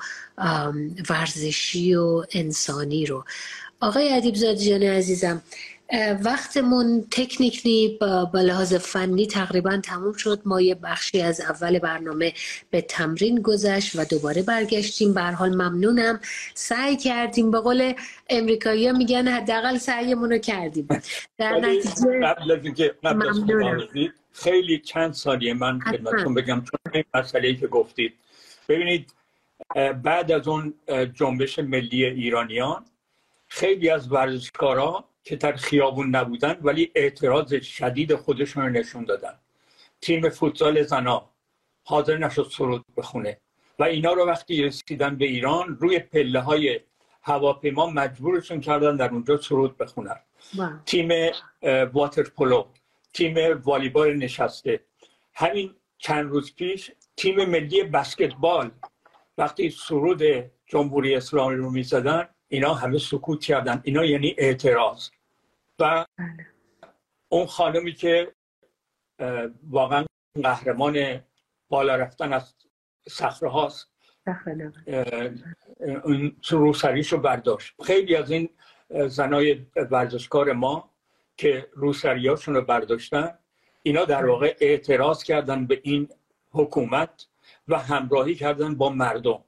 [1.10, 3.26] ورزشی و انسانی رو.
[3.82, 5.42] آقای ادیب جان عزیزم
[6.24, 10.42] وقتمون تکنیکلی با, لحاظ فنی تقریبا تموم شد.
[10.46, 12.34] ما یه بخشی از اول برنامه
[12.70, 15.14] به تمرین گذشت و دوباره برگشتیم.
[15.14, 16.20] به حال ممنونم.
[16.54, 17.52] سعی کردیم.
[17.52, 17.94] به قول
[18.30, 20.88] امریکایی میگن حداقل سعیمون رو کردیم.
[21.38, 22.96] در نتیجه
[24.32, 26.64] خیلی چند ثانیه من خدمتتون بگم.
[26.64, 28.14] چون این مسئله که گفتید.
[28.70, 29.14] ببینید
[30.04, 30.74] بعد از اون
[31.14, 32.86] جنبش ملی ایرانیان
[33.48, 39.40] خیلی از ورزشکارا که در خیابون نبودن ولی اعتراض شدید خودشون رو نشون دادن.
[40.02, 41.30] تیم فوتزال زنا
[41.84, 43.38] حاضر نشد سرود بخونه.
[43.80, 46.80] و اینا رو وقتی رسیدن به ایران روی پله های
[47.22, 50.20] هواپیما مجبورشون کردن در اونجا سرود بخونن.
[50.86, 51.32] تیم
[51.94, 52.66] واتر پولو
[53.14, 54.80] تیم والیبال نشسته.
[55.34, 58.72] همین چند روز پیش تیم ملی بسکتبال
[59.38, 60.22] وقتی سرود
[60.66, 63.82] جمهوری اسلامی رو می‌زدن اینا همه سکوت کردن.
[63.84, 65.10] اینا یعنی اعتراض.
[65.80, 66.48] و بله.
[67.30, 68.34] اون خانمی که
[69.70, 70.06] واقعا
[70.44, 71.22] قهرمان
[71.70, 72.56] بالا رفتن از
[73.10, 73.92] صخره هاست
[76.04, 77.74] اون روسریش رو برداشت.
[77.84, 78.50] خیلی از این
[79.08, 80.90] زنای ورزشکار ما
[81.38, 83.38] که روسریاشون رو برداشتن
[83.84, 86.10] اینا در واقع اعتراض کردن به این
[86.52, 87.28] حکومت
[87.68, 89.44] و همراهی کردن با مردم.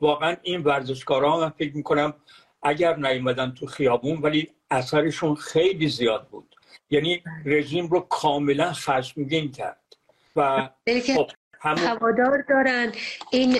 [0.00, 2.14] واقعا این ورزشکاران من فکر می‌کنم
[2.62, 6.56] اگر نیومدن تو خیابون ولی اثرشون خیلی زیاد بود.
[6.90, 9.96] یعنی رژیم رو کاملا خشمگین کرد.
[10.36, 10.68] و
[11.16, 11.30] خب
[11.60, 12.92] هوادار دارن
[13.30, 13.58] این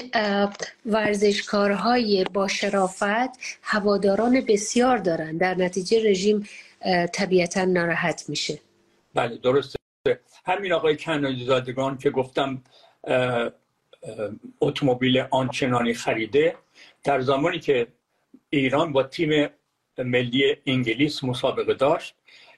[0.87, 5.37] ورزشکارهای با شرافت هواداران بسیار دارن.
[5.37, 6.49] در نتیجه رژیم
[7.13, 8.59] طبیعتا ناراحت میشه.
[9.15, 9.77] بله درسته.
[10.47, 12.63] همین آقای کنانی زادگان که گفتم
[14.61, 16.57] اتومبیل آنچنانی خریده
[17.05, 17.87] در زمانی که
[18.57, 19.49] ایران با تیم
[19.99, 22.15] ملی انگلیس مسابقه داشت.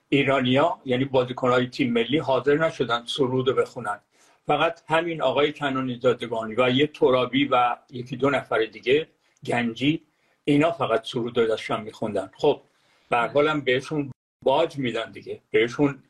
[0.09, 4.01] ایرانیا یعنی بازیکنهای تیم ملی حاضر نشدن سرود بخونن.
[4.47, 9.09] فقط همین آقای کنانی زادگانی و یه ترابی و یکی دو نفر دیگه
[9.47, 10.03] گنجی
[10.45, 12.31] اینا فقط سرود داشتن میخوندن.
[12.37, 12.63] خب
[13.11, 14.11] برحالم بهشون
[14.45, 15.43] باج میدن دیگه.
[15.51, 16.03] بهشون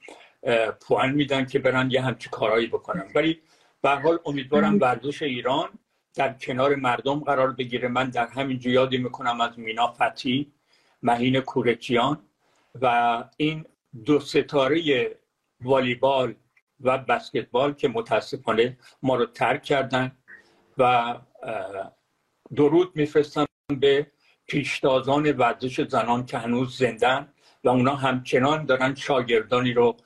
[0.80, 3.10] پوان میدن که برن یه همچی کارهایی بکنن.
[3.14, 3.40] ولی
[3.82, 5.68] به حال امیدوارم ورزش ایران
[6.18, 7.88] در کنار مردم قرار بگیره.
[7.88, 10.52] من در همین یادی می‌کنم از مینا فتی
[11.02, 12.18] مهین کورچیان
[12.82, 13.64] و این
[14.04, 15.10] دو ستاره
[15.60, 16.34] والیبال
[16.80, 20.12] و بسکتبال که متاسفانه ما رو ترک کردن
[20.78, 21.14] و
[22.56, 23.46] درود میفرستم
[23.80, 24.06] به
[24.46, 27.28] پیشتازان ورزش زنان که هنوز زندن
[27.64, 29.96] و اونا همچنان دارن شاگردانی رو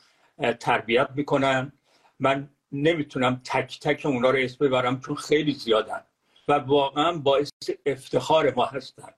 [0.61, 1.73] تربیت می‌کنن.
[2.21, 6.01] من نمی‌تونم تک تک اونا رو اسم ببرم چون خیلی زیادن.
[6.49, 7.51] و واقعا باعث
[7.87, 9.13] افتخار ما هستن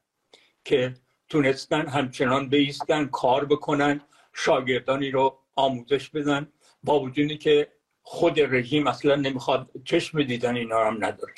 [0.65, 0.95] که
[1.29, 4.01] تونستن همچنان بیستن کار بکنن
[4.33, 6.49] شاگردانی رو آموزش بدن
[6.83, 7.69] با وجودی که
[8.03, 11.35] خود رژیم اصلا نمی‌خواد چشم دیدن اینا هم نداره.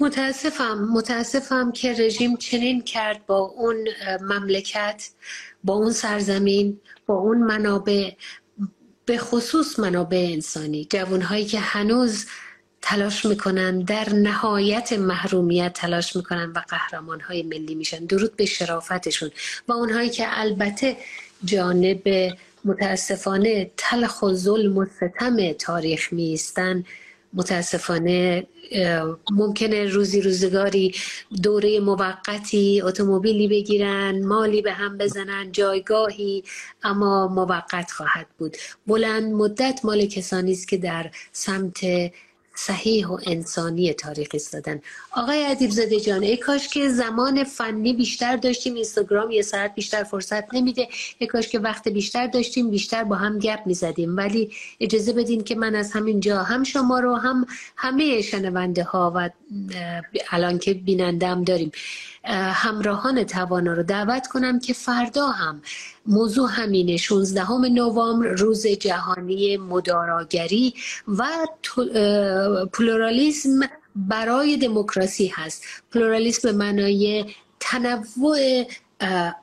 [0.00, 3.88] متاسفم متاسفم که رژیم چنین کرد با اون
[4.20, 5.10] مملکت
[5.64, 8.10] با اون سرزمین با اون منابع
[9.06, 12.26] به خصوص منابع انسانی جوانهایی که هنوز
[12.82, 19.30] تلاش می‌کنن در نهایت محرومیت تلاش می‌کنن و قهرمان های ملی میشن درود به شرافتشون.
[19.68, 20.96] و اونهایی که البته
[21.44, 22.32] جانب
[22.64, 26.84] متاسفانه تلخ و ظلم و ستم تاریخ میستن
[27.36, 28.46] متاسفانه
[29.32, 30.94] ممکنه روزی روزگاری
[31.42, 36.44] دوره موقتی اتومبیلی بگیرن مالی به هم بزنن جایگاهی
[36.82, 38.56] اما موقت خواهد بود.
[38.86, 41.80] بلند مدت مال کسانی است که در سمت
[42.58, 44.80] صحیح و انسانی تاریخ ایستادن.
[45.10, 50.04] آقای ادیب زاده جان ای کاش که زمان فنی بیشتر داشتیم اینستاگرام یه ساعت بیشتر
[50.04, 50.88] فرصت نمیده
[51.18, 54.16] ای کاش که وقت بیشتر داشتیم بیشتر با هم گپ می‌زدیم.
[54.16, 54.50] ولی
[54.80, 57.46] اجازه بدین که من از همین جا هم شما رو هم
[57.76, 59.30] همه شنونده ها و
[60.30, 61.72] الان که بینندم داریم.
[62.34, 65.62] همراهان توانا رو دعوت کنم که فردا هم
[66.06, 70.74] موضوع همینه 16 نوامبر روز جهانی مداراگری
[71.08, 71.26] و
[72.72, 73.60] پلورالیسم
[73.96, 75.64] برای دموکراسی هست.
[75.92, 77.24] پلورالیسم به معنای
[77.60, 78.66] تنوع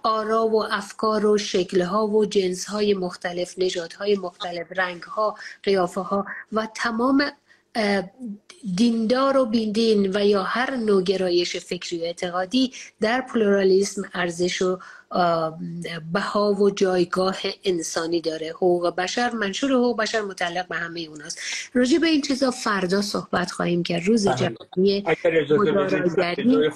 [0.03, 7.31] آرا و افکار و شکلها و جنسهای مختلف نژادهای مختلف رنگها قیافه ها و تمام
[8.76, 14.80] دیندار و بیندین و یا هر نوع گرایش فکری و اعتقادی در پلورالیسم ارزش و
[16.14, 18.49] بها و جایگاه انسانی داره.
[18.49, 21.39] حقوق بشر منشور حقوق بشر متعلق به همه اوناست.
[21.74, 24.36] راجع به این چیزا فردا صحبت خواهیم که روز بله.
[24.36, 25.03] جمعی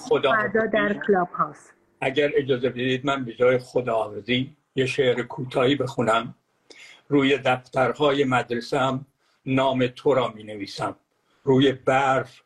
[0.09, 6.35] فردا در کلاب هاست اگر اجازه بدید من به جای خداحافظی یه شعر کوتاهی بخونم.
[7.09, 9.05] روی دفترهای مدرسه هم
[9.45, 10.95] نام تو را می نویسم
[11.47, 12.41] روی برف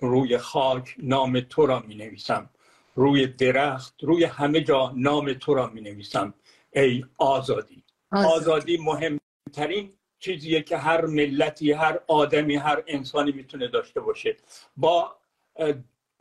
[0.00, 2.50] روی خاک نام تو را می نویسم
[2.94, 6.34] روی درخت روی همه جا نام تو را می نویسم
[6.72, 7.84] ای آزادی.
[8.12, 8.78] آزادی.
[8.78, 14.36] مهمترین چیزیه که هر ملتی هر آدمی هر انسانی می‌تونه داشته باشه.
[14.76, 15.16] با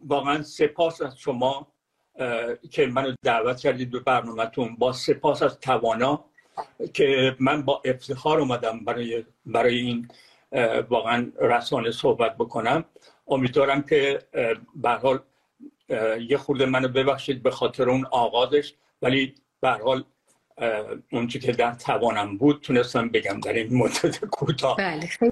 [0.06, 1.68] واقعا سپاس از شما
[2.72, 4.76] که منو دعوت کردید به برنامهتون.
[4.76, 6.26] با سپاس از توانا
[6.94, 10.08] که من با افتخار اومدم برای برای این
[10.90, 12.86] واقعا رسانه صحبت بکنم.
[13.28, 14.20] امیدوارم که
[14.76, 15.20] به حال
[16.30, 20.04] یه خورده منو ببخشید به خاطر اون آغازش ولی به حال
[21.12, 24.78] اون که در توانم بود تونستم بگم در این مدت کوتاه.
[24.78, 25.32] بله خیلی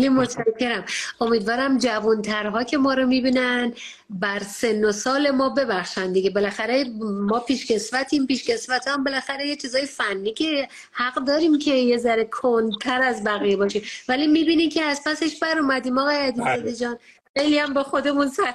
[0.00, 0.84] متشکرم.
[1.20, 3.72] امیدوارم جوانترها که ما رو می‌بینن
[4.10, 6.30] بر سن و سال ما ببخشن دیگه.
[6.30, 12.24] بالاخره ما پیشکسوتیم پیشکسوت هم بالاخره یه چیزای فنی که حق داریم که یه ذره
[12.24, 15.98] کنتر از بقیه باشه ولی می‌بینی که از پسش بر اومدیم.
[15.98, 16.74] آقای عدیزاده بله.
[16.74, 16.98] جان
[17.38, 18.54] خیلی هم با خودمون سر.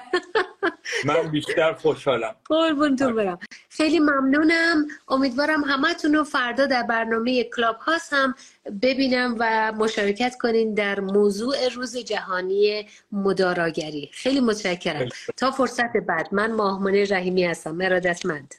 [1.05, 2.35] من بیشتر خوشحالم.
[2.45, 3.39] قربونتون برم.
[3.69, 4.87] خیلی ممنونم.
[5.07, 8.35] امیدوارم همتون رو فردا در برنامه کلاب هاست هم
[8.81, 14.09] ببینم و مشارکت کنین در موضوع روز جهانی مداراگری.
[14.13, 15.09] خیلی متشکرم.
[15.37, 16.27] تا فرصت بعد.
[16.31, 17.71] من ماهمانه رحیمی هستم.
[17.71, 18.55] مرادتمند